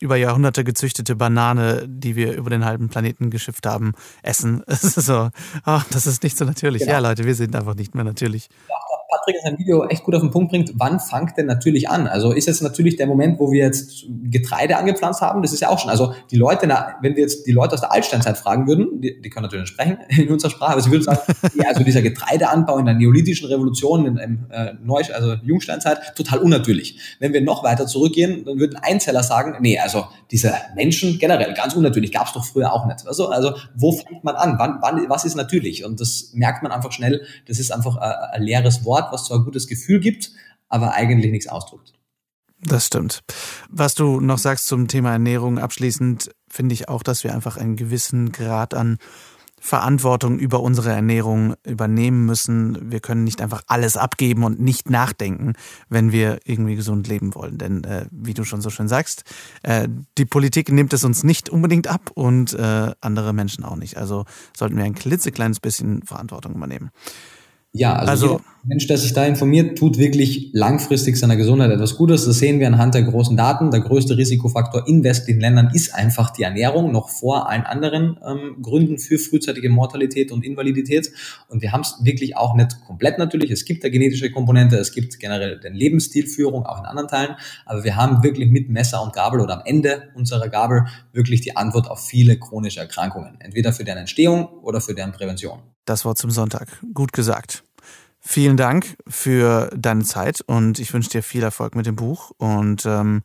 über 0.00 0.14
Jahrhunderte 0.14 0.62
gezüchtete 0.62 1.16
Banane, 1.16 1.86
die 1.88 2.14
wir 2.14 2.36
über 2.36 2.50
den 2.50 2.64
halben 2.64 2.88
Planeten 2.88 3.30
geschifft 3.30 3.66
haben, 3.66 3.94
essen. 4.22 4.62
Es 4.68 4.84
ist 4.84 5.06
so, 5.06 5.30
ach, 5.64 5.86
das 5.90 6.06
ist 6.06 6.22
nicht 6.22 6.36
so 6.36 6.44
natürlich. 6.44 6.82
Genau. 6.82 6.92
Ja, 6.92 6.98
Leute, 7.00 7.24
wir 7.24 7.34
sind 7.34 7.56
einfach 7.56 7.74
nicht 7.74 7.94
mehr 7.94 8.04
natürlich. 8.04 8.48
Ja, 8.68 8.76
Patrick 9.08 9.36
in 9.36 9.42
seinem 9.42 9.58
Video 9.58 9.86
echt 9.86 10.04
gut 10.04 10.14
auf 10.14 10.20
den 10.20 10.30
Punkt 10.30 10.50
bringt, 10.50 10.72
wann 10.76 11.00
fangt 11.00 11.36
denn 11.36 11.46
natürlich 11.46 11.88
an? 11.88 12.06
Also 12.06 12.32
ist 12.32 12.46
jetzt 12.46 12.62
natürlich 12.62 12.96
der 12.96 13.06
Moment, 13.06 13.38
wo 13.38 13.50
wir 13.52 13.64
jetzt 13.64 14.06
Getreide 14.24 14.76
angepflanzt 14.76 15.20
haben, 15.20 15.42
das 15.42 15.52
ist 15.52 15.60
ja 15.60 15.68
auch 15.68 15.78
schon, 15.78 15.90
also 15.90 16.14
die 16.30 16.36
Leute, 16.36 16.68
wenn 17.00 17.16
wir 17.16 17.22
jetzt 17.22 17.46
die 17.46 17.52
Leute 17.52 17.74
aus 17.74 17.80
der 17.80 17.92
Altsteinzeit 17.92 18.38
fragen 18.38 18.66
würden, 18.66 19.00
die, 19.00 19.20
die 19.20 19.30
können 19.30 19.44
natürlich 19.44 19.68
sprechen 19.68 19.98
in 20.08 20.28
unserer 20.28 20.50
Sprache, 20.50 20.72
aber 20.72 20.80
sie 20.80 20.90
würden 20.90 21.04
sagen, 21.04 21.20
ja, 21.54 21.68
also 21.68 21.84
dieser 21.84 22.02
Getreideanbau 22.02 22.78
in 22.78 22.86
der 22.86 22.94
neolithischen 22.94 23.48
Revolution, 23.48 24.06
in, 24.06 24.16
in 24.16 24.50
äh, 24.50 24.74
Neu 24.82 25.02
also 25.12 25.34
Jungsteinzeit, 25.44 26.14
total 26.16 26.38
unnatürlich. 26.38 26.98
Wenn 27.20 27.32
wir 27.32 27.40
noch 27.40 27.62
weiter 27.62 27.86
zurückgehen, 27.86 28.44
dann 28.44 28.58
würden 28.58 28.78
Einzeller 28.80 29.22
sagen, 29.22 29.56
nee, 29.60 29.78
also 29.78 30.06
diese 30.30 30.52
Menschen 30.74 31.18
generell, 31.18 31.54
ganz 31.54 31.74
unnatürlich, 31.74 32.12
gab 32.12 32.26
es 32.26 32.32
doch 32.32 32.44
früher 32.44 32.72
auch 32.72 32.86
nicht. 32.86 33.06
Also, 33.06 33.28
also 33.28 33.54
wo 33.74 33.92
fängt 33.92 34.24
man 34.24 34.34
an? 34.36 34.56
Wann, 34.58 34.78
wann, 34.80 35.08
was 35.08 35.24
ist 35.24 35.36
natürlich? 35.36 35.84
Und 35.84 36.00
das 36.00 36.30
merkt 36.34 36.62
man 36.62 36.72
einfach 36.72 36.92
schnell, 36.92 37.22
das 37.46 37.58
ist 37.58 37.72
einfach 37.72 37.96
ein, 37.96 38.12
ein 38.32 38.42
leeres 38.42 38.84
Wort 38.84 38.95
Wort, 38.96 39.12
was 39.12 39.26
zwar 39.26 39.38
ein 39.38 39.44
gutes 39.44 39.66
Gefühl 39.66 40.00
gibt, 40.00 40.32
aber 40.68 40.94
eigentlich 40.94 41.30
nichts 41.30 41.48
ausdrückt. 41.48 41.92
Das 42.58 42.86
stimmt. 42.86 43.22
Was 43.68 43.94
du 43.94 44.20
noch 44.20 44.38
sagst 44.38 44.66
zum 44.66 44.88
Thema 44.88 45.12
Ernährung 45.12 45.58
abschließend, 45.58 46.30
finde 46.48 46.72
ich 46.72 46.88
auch, 46.88 47.02
dass 47.02 47.22
wir 47.22 47.34
einfach 47.34 47.58
einen 47.58 47.76
gewissen 47.76 48.32
Grad 48.32 48.72
an 48.72 48.98
Verantwortung 49.58 50.38
über 50.38 50.60
unsere 50.60 50.90
Ernährung 50.92 51.54
übernehmen 51.66 52.24
müssen. 52.24 52.90
Wir 52.90 53.00
können 53.00 53.24
nicht 53.24 53.40
einfach 53.40 53.62
alles 53.66 53.96
abgeben 53.96 54.44
und 54.44 54.60
nicht 54.60 54.90
nachdenken, 54.90 55.54
wenn 55.88 56.12
wir 56.12 56.38
irgendwie 56.44 56.76
gesund 56.76 57.08
leben 57.08 57.34
wollen. 57.34 57.58
Denn 57.58 57.82
äh, 57.84 58.06
wie 58.10 58.34
du 58.34 58.44
schon 58.44 58.60
so 58.60 58.70
schön 58.70 58.86
sagst, 58.86 59.24
äh, 59.62 59.88
die 60.18 60.24
Politik 60.24 60.70
nimmt 60.70 60.92
es 60.92 61.04
uns 61.04 61.24
nicht 61.24 61.48
unbedingt 61.48 61.88
ab 61.88 62.10
und 62.14 62.54
äh, 62.54 62.92
andere 63.00 63.32
Menschen 63.32 63.64
auch 63.64 63.76
nicht. 63.76 63.96
Also 63.96 64.24
sollten 64.56 64.76
wir 64.76 64.84
ein 64.84 64.94
klitzekleines 64.94 65.60
bisschen 65.60 66.02
Verantwortung 66.02 66.54
übernehmen. 66.54 66.90
Ja, 67.78 67.94
also, 67.94 68.10
also 68.10 68.40
Mensch, 68.68 68.88
der 68.88 68.98
sich 68.98 69.12
da 69.12 69.24
informiert, 69.24 69.78
tut 69.78 69.96
wirklich 69.96 70.50
langfristig 70.52 71.16
seiner 71.16 71.36
Gesundheit 71.36 71.70
etwas 71.70 71.96
Gutes. 71.96 72.24
Das 72.24 72.38
sehen 72.38 72.58
wir 72.58 72.66
anhand 72.66 72.94
der 72.94 73.04
großen 73.04 73.36
Daten. 73.36 73.70
Der 73.70 73.80
größte 73.80 74.16
Risikofaktor 74.16 74.88
in 74.88 75.04
westlichen 75.04 75.40
Ländern 75.40 75.70
ist 75.72 75.94
einfach 75.94 76.30
die 76.30 76.42
Ernährung, 76.42 76.90
noch 76.90 77.08
vor 77.08 77.48
allen 77.48 77.62
anderen 77.62 78.18
ähm, 78.26 78.56
Gründen 78.62 78.98
für 78.98 79.18
frühzeitige 79.18 79.70
Mortalität 79.70 80.32
und 80.32 80.44
Invalidität. 80.44 81.12
Und 81.48 81.62
wir 81.62 81.70
haben 81.70 81.82
es 81.82 81.98
wirklich 82.02 82.36
auch 82.36 82.56
nicht 82.56 82.80
komplett 82.84 83.18
natürlich. 83.18 83.52
Es 83.52 83.64
gibt 83.64 83.84
eine 83.84 83.92
genetische 83.92 84.32
Komponente, 84.32 84.76
es 84.78 84.92
gibt 84.92 85.20
generell 85.20 85.60
den 85.60 85.74
Lebensstilführung, 85.74 86.66
auch 86.66 86.80
in 86.80 86.86
anderen 86.86 87.08
Teilen. 87.08 87.36
Aber 87.66 87.84
wir 87.84 87.94
haben 87.94 88.24
wirklich 88.24 88.50
mit 88.50 88.68
Messer 88.68 89.00
und 89.00 89.12
Gabel 89.12 89.40
oder 89.40 89.54
am 89.60 89.62
Ende 89.64 90.08
unserer 90.16 90.48
Gabel 90.48 90.86
wirklich 91.12 91.40
die 91.40 91.56
Antwort 91.56 91.88
auf 91.88 92.04
viele 92.04 92.36
chronische 92.36 92.80
Erkrankungen. 92.80 93.36
Entweder 93.38 93.72
für 93.72 93.84
deren 93.84 93.98
Entstehung 93.98 94.48
oder 94.62 94.80
für 94.80 94.94
deren 94.94 95.12
Prävention. 95.12 95.60
Das 95.84 96.04
Wort 96.04 96.18
zum 96.18 96.32
Sonntag. 96.32 96.82
Gut 96.94 97.12
gesagt. 97.12 97.62
Vielen 98.28 98.56
Dank 98.56 98.96
für 99.06 99.70
deine 99.78 100.02
Zeit 100.02 100.40
und 100.44 100.80
ich 100.80 100.92
wünsche 100.92 101.10
dir 101.10 101.22
viel 101.22 101.44
Erfolg 101.44 101.76
mit 101.76 101.86
dem 101.86 101.94
Buch 101.94 102.32
und 102.38 102.84
ähm, 102.84 103.22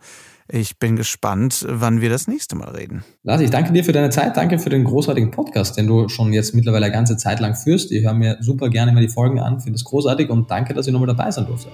ich 0.48 0.78
bin 0.78 0.96
gespannt, 0.96 1.66
wann 1.68 2.02
wir 2.02 2.12
das 2.12 2.28
nächste 2.28 2.56
Mal 2.56 2.70
reden. 2.70 3.04
Lars, 3.24 3.42
ich 3.42 3.50
danke 3.50 3.74
dir 3.74 3.84
für 3.84 3.94
deine 3.94 4.12
Zeit, 4.12 4.38
danke 4.38 4.60
für 4.60 4.70
den 4.70 4.84
großartigen 4.84 5.32
Podcast, 5.32 5.76
den 5.76 5.88
du 5.88 6.08
schon 6.08 6.34
jetzt 6.34 6.54
mittlerweile 6.54 6.86
eine 6.86 6.94
ganze 6.94 7.18
Zeit 7.18 7.40
lang 7.40 7.56
führst. 7.56 7.92
Ich 7.92 8.04
höre 8.04 8.14
mir 8.14 8.38
super 8.42 8.70
gerne 8.70 8.92
immer 8.92 9.02
die 9.02 9.10
Folgen 9.10 9.40
an, 9.40 9.60
finde 9.60 9.78
es 9.78 9.86
großartig 9.86 10.30
und 10.30 10.52
danke, 10.52 10.76
dass 10.76 10.86
ich 10.86 10.94
nochmal 10.94 11.08
dabei 11.08 11.32
sein 11.32 11.48
durfte. 11.48 11.72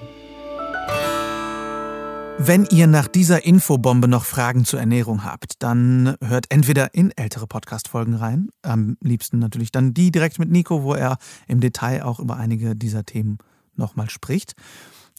Wenn 2.40 2.66
ihr 2.66 2.86
nach 2.86 3.08
dieser 3.08 3.44
Infobombe 3.44 4.06
noch 4.06 4.24
Fragen 4.24 4.64
zur 4.64 4.78
Ernährung 4.78 5.24
habt, 5.24 5.60
dann 5.62 6.14
hört 6.22 6.46
entweder 6.50 6.94
in 6.94 7.10
ältere 7.16 7.48
Podcast-Folgen 7.48 8.14
rein, 8.14 8.48
am 8.62 8.96
liebsten 9.02 9.40
natürlich 9.40 9.72
dann 9.72 9.92
die 9.92 10.12
direkt 10.12 10.38
mit 10.38 10.48
Nico, 10.48 10.84
wo 10.84 10.94
er 10.94 11.18
im 11.48 11.60
Detail 11.60 12.04
auch 12.04 12.20
über 12.20 12.36
einige 12.36 12.76
dieser 12.76 13.04
Themen 13.04 13.38
nochmal 13.74 14.08
spricht. 14.08 14.52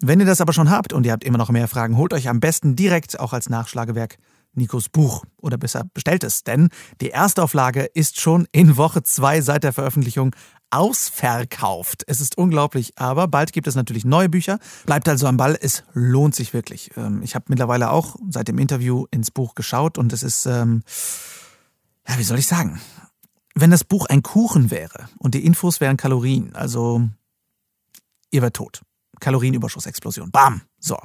Wenn 0.02 0.22
ihr 0.22 0.26
das 0.26 0.40
aber 0.40 0.54
schon 0.54 0.70
habt 0.70 0.94
und 0.94 1.06
ihr 1.06 1.12
habt 1.12 1.26
immer 1.26 1.38
noch 1.38 1.50
mehr 1.50 1.68
Fragen, 1.68 1.98
holt 1.98 2.14
euch 2.14 2.30
am 2.30 2.40
besten 2.40 2.78
direkt 2.78 3.20
auch 3.20 3.34
als 3.34 3.50
Nachschlagewerk 3.50 4.18
Nikos 4.54 4.90
Buch 4.90 5.26
oder 5.38 5.58
besser 5.58 5.84
bestellt 5.94 6.24
es, 6.24 6.44
denn 6.44 6.70
die 7.02 7.12
Erstauflage 7.12 7.84
ist 7.94 8.20
schon 8.20 8.48
in 8.52 8.78
Woche 8.78 9.04
zwei 9.04 9.42
seit 9.42 9.64
der 9.64 9.74
Veröffentlichung 9.74 10.34
ausverkauft. 10.72 12.04
Es 12.08 12.22
ist 12.22 12.38
unglaublich, 12.38 12.98
aber 12.98 13.28
bald 13.28 13.54
gibt 13.54 13.68
es 13.68 13.76
natürlich 13.76 14.06
neue 14.06 14.30
Bücher. 14.30 14.60
Bleibt 14.86 15.08
also 15.10 15.28
am 15.28 15.38
Ball, 15.38 15.58
es 15.60 15.84
lohnt 15.94 16.36
sich 16.36 16.54
wirklich. 16.54 16.92
Ähm, 16.98 17.22
ich 17.24 17.36
habe 17.36 17.46
mittlerweile 17.50 17.92
auch 17.92 18.16
seit 18.30 18.48
dem 18.48 18.60
Interview 18.60 19.06
ins 19.12 19.32
Buch 19.32 19.56
geschaut 19.56 19.98
und 19.98 20.14
es 20.14 20.24
ist, 20.24 20.46
ähm, 20.46 20.84
ja, 22.08 22.18
wie 22.18 22.24
soll 22.24 22.40
ich 22.40 22.48
sagen? 22.48 22.80
Wenn 23.56 23.72
das 23.72 23.84
Buch 23.84 24.06
ein 24.06 24.24
Kuchen 24.24 24.72
wäre 24.72 25.10
und 25.18 25.34
die 25.34 25.46
Infos 25.46 25.82
wären 25.82 25.98
Kalorien, 25.98 26.56
also 26.56 27.10
ihr 28.32 28.42
wärt 28.42 28.56
tot. 28.56 28.82
Kalorienüberschussexplosion. 29.20 30.32
Bam! 30.32 30.62
So. 30.80 30.98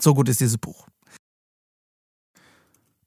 So 0.00 0.14
gut 0.14 0.28
ist 0.28 0.40
dieses 0.40 0.58
Buch. 0.58 0.86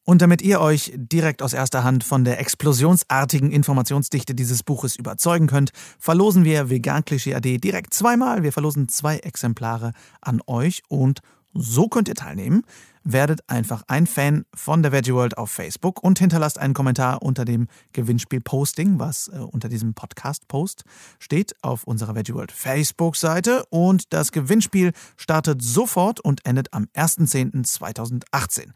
Und 0.10 0.24
damit 0.24 0.42
ihr 0.42 0.60
euch 0.60 0.92
direkt 0.96 1.44
aus 1.44 1.54
erster 1.54 1.84
Hand 1.84 2.04
von 2.04 2.24
der 2.24 2.40
explosionsartigen 2.40 3.52
Informationsdichte 3.52 4.34
dieses 4.34 4.64
Buches 4.64 4.96
überzeugen 4.96 5.46
könnt, 5.46 5.70
verlosen 6.00 6.46
wir 6.46 6.72
Vegan 6.72 7.06
Klischee 7.06 7.36
AD 7.36 7.60
direkt 7.60 7.94
zweimal. 7.94 8.42
Wir 8.42 8.52
verlosen 8.52 8.90
zwei 8.90 9.18
Exemplare 9.18 9.92
an 10.20 10.42
euch 10.48 10.82
und 10.88 11.20
so 11.54 11.88
könnt 11.88 12.08
ihr 12.08 12.16
teilnehmen. 12.16 12.64
Werdet 13.04 13.50
einfach 13.50 13.84
ein 13.88 14.08
Fan 14.08 14.46
von 14.54 14.84
der 14.84 14.92
Veggie 14.92 15.14
World 15.14 15.38
auf 15.38 15.50
Facebook 15.50 16.04
und 16.04 16.20
hinterlasst 16.20 16.60
einen 16.60 16.74
Kommentar 16.74 17.22
unter 17.22 17.46
dem 17.46 17.68
Gewinnspiel-Posting, 17.94 19.00
was 19.00 19.30
äh, 19.30 19.38
unter 19.38 19.70
diesem 19.70 19.94
Podcast-Post 19.94 20.84
steht 21.18 21.56
auf 21.64 21.86
unserer 21.86 22.14
Veggie 22.14 22.34
World 22.34 22.52
Facebook-Seite. 22.52 23.64
Und 23.70 24.14
das 24.14 24.32
Gewinnspiel 24.32 24.92
startet 25.16 25.62
sofort 25.62 26.20
und 26.20 26.46
endet 26.46 26.74
am 26.74 26.88
1.10.2018. 26.94 28.72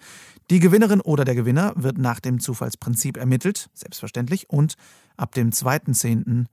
Die 0.49 0.59
Gewinnerin 0.59 1.01
oder 1.01 1.25
der 1.25 1.35
Gewinner 1.35 1.73
wird 1.75 1.97
nach 1.97 2.19
dem 2.19 2.39
Zufallsprinzip 2.39 3.17
ermittelt, 3.17 3.69
selbstverständlich, 3.73 4.49
und 4.49 4.75
ab 5.17 5.33
dem 5.33 5.51
2.10. 5.51 6.45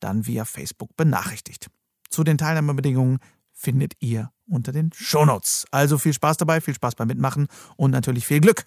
dann 0.00 0.26
via 0.26 0.44
Facebook 0.44 0.96
benachrichtigt. 0.96 1.68
Zu 2.10 2.24
den 2.24 2.38
Teilnahmebedingungen 2.38 3.18
findet 3.58 3.94
ihr 3.98 4.30
unter 4.46 4.72
den 4.72 4.90
Shownotes. 4.94 5.66
Also 5.70 5.98
viel 5.98 6.12
Spaß 6.12 6.36
dabei, 6.36 6.60
viel 6.60 6.74
Spaß 6.74 6.94
beim 6.94 7.08
Mitmachen 7.08 7.48
und 7.76 7.90
natürlich 7.90 8.26
viel 8.26 8.40
Glück. 8.40 8.64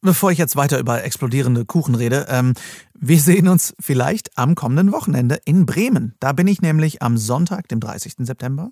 Bevor 0.00 0.30
ich 0.30 0.38
jetzt 0.38 0.54
weiter 0.54 0.78
über 0.78 1.02
explodierende 1.02 1.64
Kuchen 1.64 1.96
rede, 1.96 2.26
ähm, 2.28 2.54
wir 2.94 3.18
sehen 3.20 3.48
uns 3.48 3.74
vielleicht 3.80 4.36
am 4.38 4.54
kommenden 4.54 4.92
Wochenende 4.92 5.40
in 5.44 5.66
Bremen. 5.66 6.14
Da 6.20 6.32
bin 6.32 6.46
ich 6.46 6.62
nämlich 6.62 7.02
am 7.02 7.16
Sonntag, 7.16 7.66
dem 7.68 7.80
30. 7.80 8.14
September, 8.18 8.70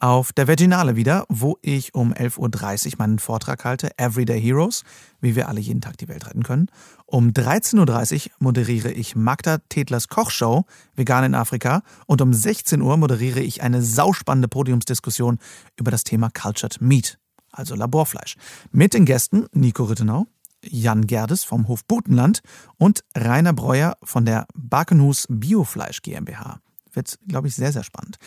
auf 0.00 0.32
der 0.32 0.46
Veginale 0.46 0.96
wieder, 0.96 1.24
wo 1.28 1.58
ich 1.60 1.94
um 1.94 2.12
11.30 2.12 2.86
Uhr 2.86 2.92
meinen 2.98 3.18
Vortrag 3.18 3.64
halte, 3.64 3.90
Everyday 3.98 4.40
Heroes, 4.40 4.84
wie 5.20 5.34
wir 5.34 5.48
alle 5.48 5.60
jeden 5.60 5.80
Tag 5.80 5.96
die 5.98 6.08
Welt 6.08 6.26
retten 6.26 6.44
können. 6.44 6.70
Um 7.06 7.30
13.30 7.30 8.26
Uhr 8.26 8.32
moderiere 8.38 8.92
ich 8.92 9.16
Magda 9.16 9.58
Tedlers 9.68 10.08
Kochshow, 10.08 10.66
Vegan 10.94 11.24
in 11.24 11.34
Afrika. 11.34 11.82
Und 12.06 12.22
um 12.22 12.32
16 12.32 12.80
Uhr 12.80 12.96
moderiere 12.96 13.40
ich 13.40 13.62
eine 13.62 13.82
sauspannende 13.82 14.48
Podiumsdiskussion 14.48 15.38
über 15.76 15.90
das 15.90 16.04
Thema 16.04 16.30
Cultured 16.30 16.80
Meat, 16.80 17.18
also 17.50 17.74
Laborfleisch. 17.74 18.36
Mit 18.70 18.94
den 18.94 19.04
Gästen 19.04 19.46
Nico 19.52 19.84
Rittenau, 19.84 20.26
Jan 20.62 21.06
Gerdes 21.06 21.44
vom 21.44 21.66
Hof 21.66 21.84
Butenland 21.84 22.40
und 22.76 23.04
Rainer 23.16 23.52
Breuer 23.52 23.96
von 24.02 24.24
der 24.24 24.46
Barkenhus 24.54 25.26
Biofleisch 25.28 26.02
GmbH. 26.02 26.60
Wird, 26.92 27.18
glaube 27.26 27.48
ich, 27.48 27.54
sehr, 27.54 27.72
sehr 27.72 27.84
spannend. 27.84 28.18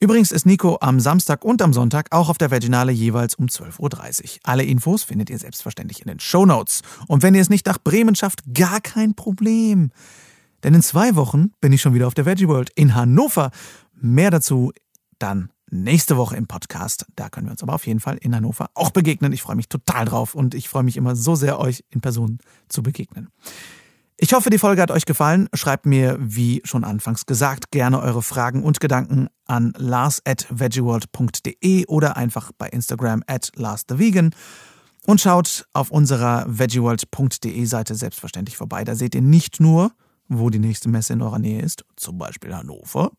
Übrigens 0.00 0.32
ist 0.32 0.44
Nico 0.44 0.78
am 0.80 1.00
Samstag 1.00 1.44
und 1.44 1.62
am 1.62 1.72
Sonntag 1.72 2.08
auch 2.10 2.28
auf 2.28 2.36
der 2.36 2.50
Vaginale 2.50 2.92
jeweils 2.92 3.36
um 3.36 3.46
12.30 3.46 3.78
Uhr. 3.80 4.28
Alle 4.42 4.64
Infos 4.64 5.04
findet 5.04 5.30
ihr 5.30 5.38
selbstverständlich 5.38 6.00
in 6.00 6.08
den 6.08 6.20
Show 6.20 6.44
Notes. 6.44 6.82
Und 7.06 7.22
wenn 7.22 7.34
ihr 7.34 7.40
es 7.40 7.48
nicht 7.48 7.66
nach 7.66 7.78
Bremen 7.78 8.14
schafft, 8.14 8.42
gar 8.52 8.80
kein 8.80 9.14
Problem. 9.14 9.92
Denn 10.62 10.74
in 10.74 10.82
zwei 10.82 11.14
Wochen 11.16 11.52
bin 11.60 11.72
ich 11.72 11.80
schon 11.80 11.94
wieder 11.94 12.06
auf 12.06 12.14
der 12.14 12.26
Veggie 12.26 12.48
World 12.48 12.70
in 12.74 12.94
Hannover. 12.94 13.50
Mehr 13.94 14.30
dazu 14.30 14.72
dann 15.18 15.50
nächste 15.70 16.16
Woche 16.16 16.36
im 16.36 16.46
Podcast. 16.46 17.06
Da 17.16 17.28
können 17.28 17.46
wir 17.46 17.52
uns 17.52 17.62
aber 17.62 17.74
auf 17.74 17.86
jeden 17.86 18.00
Fall 18.00 18.16
in 18.16 18.34
Hannover 18.34 18.70
auch 18.74 18.90
begegnen. 18.90 19.32
Ich 19.32 19.42
freue 19.42 19.56
mich 19.56 19.68
total 19.68 20.04
drauf 20.04 20.34
und 20.34 20.54
ich 20.54 20.68
freue 20.68 20.82
mich 20.82 20.96
immer 20.96 21.16
so 21.16 21.34
sehr, 21.34 21.58
euch 21.58 21.84
in 21.90 22.00
Person 22.00 22.38
zu 22.68 22.82
begegnen. 22.82 23.28
Ich 24.16 24.32
hoffe, 24.32 24.48
die 24.48 24.58
Folge 24.58 24.80
hat 24.80 24.90
euch 24.90 25.06
gefallen. 25.06 25.48
Schreibt 25.54 25.86
mir, 25.86 26.16
wie 26.20 26.62
schon 26.64 26.84
anfangs 26.84 27.26
gesagt, 27.26 27.70
gerne 27.70 28.00
eure 28.00 28.22
Fragen 28.22 28.62
und 28.62 28.80
Gedanken 28.80 29.28
an 29.46 29.72
lars 29.76 30.22
at 30.24 30.46
veggieworld.de 30.50 31.86
oder 31.86 32.16
einfach 32.16 32.52
bei 32.56 32.68
Instagram 32.68 33.22
at 33.26 33.50
larsthevegan. 33.56 34.34
Und 35.06 35.20
schaut 35.20 35.66
auf 35.72 35.90
unserer 35.90 36.46
veggieworld.de 36.46 37.64
Seite 37.66 37.94
selbstverständlich 37.94 38.56
vorbei. 38.56 38.84
Da 38.84 38.94
seht 38.94 39.14
ihr 39.14 39.20
nicht 39.20 39.60
nur 39.60 39.92
wo 40.28 40.50
die 40.50 40.58
nächste 40.58 40.88
Messe 40.88 41.12
in 41.12 41.22
eurer 41.22 41.38
Nähe 41.38 41.60
ist, 41.60 41.84
zum 41.96 42.18
Beispiel 42.18 42.54
Hannover. 42.54 43.12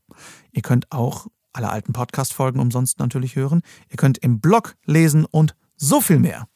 Ihr 0.51 0.61
könnt 0.61 0.91
auch 0.91 1.27
alle 1.53 1.69
alten 1.69 1.93
Podcast-Folgen 1.93 2.59
umsonst 2.59 2.99
natürlich 2.99 3.35
hören. 3.35 3.61
Ihr 3.89 3.97
könnt 3.97 4.17
im 4.17 4.39
Blog 4.39 4.75
lesen 4.85 5.25
und 5.25 5.55
so 5.77 6.01
viel 6.01 6.19
mehr. 6.19 6.47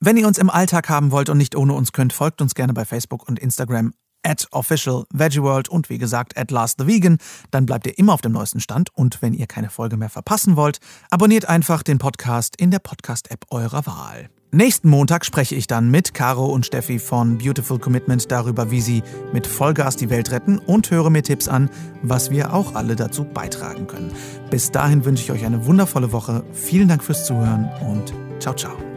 Wenn 0.00 0.16
ihr 0.16 0.28
uns 0.28 0.38
im 0.38 0.48
Alltag 0.48 0.88
haben 0.88 1.10
wollt 1.10 1.28
und 1.28 1.38
nicht 1.38 1.56
ohne 1.56 1.72
uns 1.72 1.92
könnt, 1.92 2.12
folgt 2.12 2.40
uns 2.40 2.54
gerne 2.54 2.72
bei 2.72 2.84
Facebook 2.84 3.28
und 3.28 3.38
Instagram 3.38 3.92
at 4.22 4.46
official 4.52 5.04
VeggieWorld 5.12 5.68
und 5.68 5.90
wie 5.90 5.98
gesagt 5.98 6.36
at 6.36 6.50
Last 6.50 6.78
the 6.80 6.86
Vegan. 6.86 7.18
Dann 7.50 7.66
bleibt 7.66 7.86
ihr 7.86 7.98
immer 7.98 8.14
auf 8.14 8.20
dem 8.20 8.32
neuesten 8.32 8.60
Stand 8.60 8.90
und 8.94 9.22
wenn 9.22 9.34
ihr 9.34 9.46
keine 9.46 9.70
Folge 9.70 9.96
mehr 9.96 10.10
verpassen 10.10 10.56
wollt, 10.56 10.78
abonniert 11.10 11.48
einfach 11.48 11.82
den 11.82 11.98
Podcast 11.98 12.56
in 12.60 12.70
der 12.70 12.78
Podcast-App 12.78 13.46
eurer 13.50 13.86
Wahl. 13.86 14.30
Nächsten 14.50 14.88
Montag 14.88 15.26
spreche 15.26 15.54
ich 15.54 15.66
dann 15.66 15.90
mit 15.90 16.14
Caro 16.14 16.46
und 16.46 16.64
Steffi 16.64 16.98
von 16.98 17.36
Beautiful 17.36 17.78
Commitment 17.78 18.30
darüber, 18.30 18.70
wie 18.70 18.80
sie 18.80 19.02
mit 19.32 19.46
Vollgas 19.46 19.96
die 19.96 20.08
Welt 20.08 20.30
retten 20.30 20.58
und 20.58 20.90
höre 20.90 21.10
mir 21.10 21.22
Tipps 21.22 21.48
an, 21.48 21.68
was 22.02 22.30
wir 22.30 22.54
auch 22.54 22.74
alle 22.74 22.96
dazu 22.96 23.24
beitragen 23.24 23.86
können. 23.86 24.12
Bis 24.50 24.70
dahin 24.70 25.04
wünsche 25.04 25.24
ich 25.24 25.32
euch 25.32 25.44
eine 25.44 25.66
wundervolle 25.66 26.12
Woche. 26.12 26.44
Vielen 26.52 26.88
Dank 26.88 27.04
fürs 27.04 27.26
Zuhören 27.26 27.68
und 27.82 28.14
ciao, 28.40 28.54
ciao. 28.54 28.87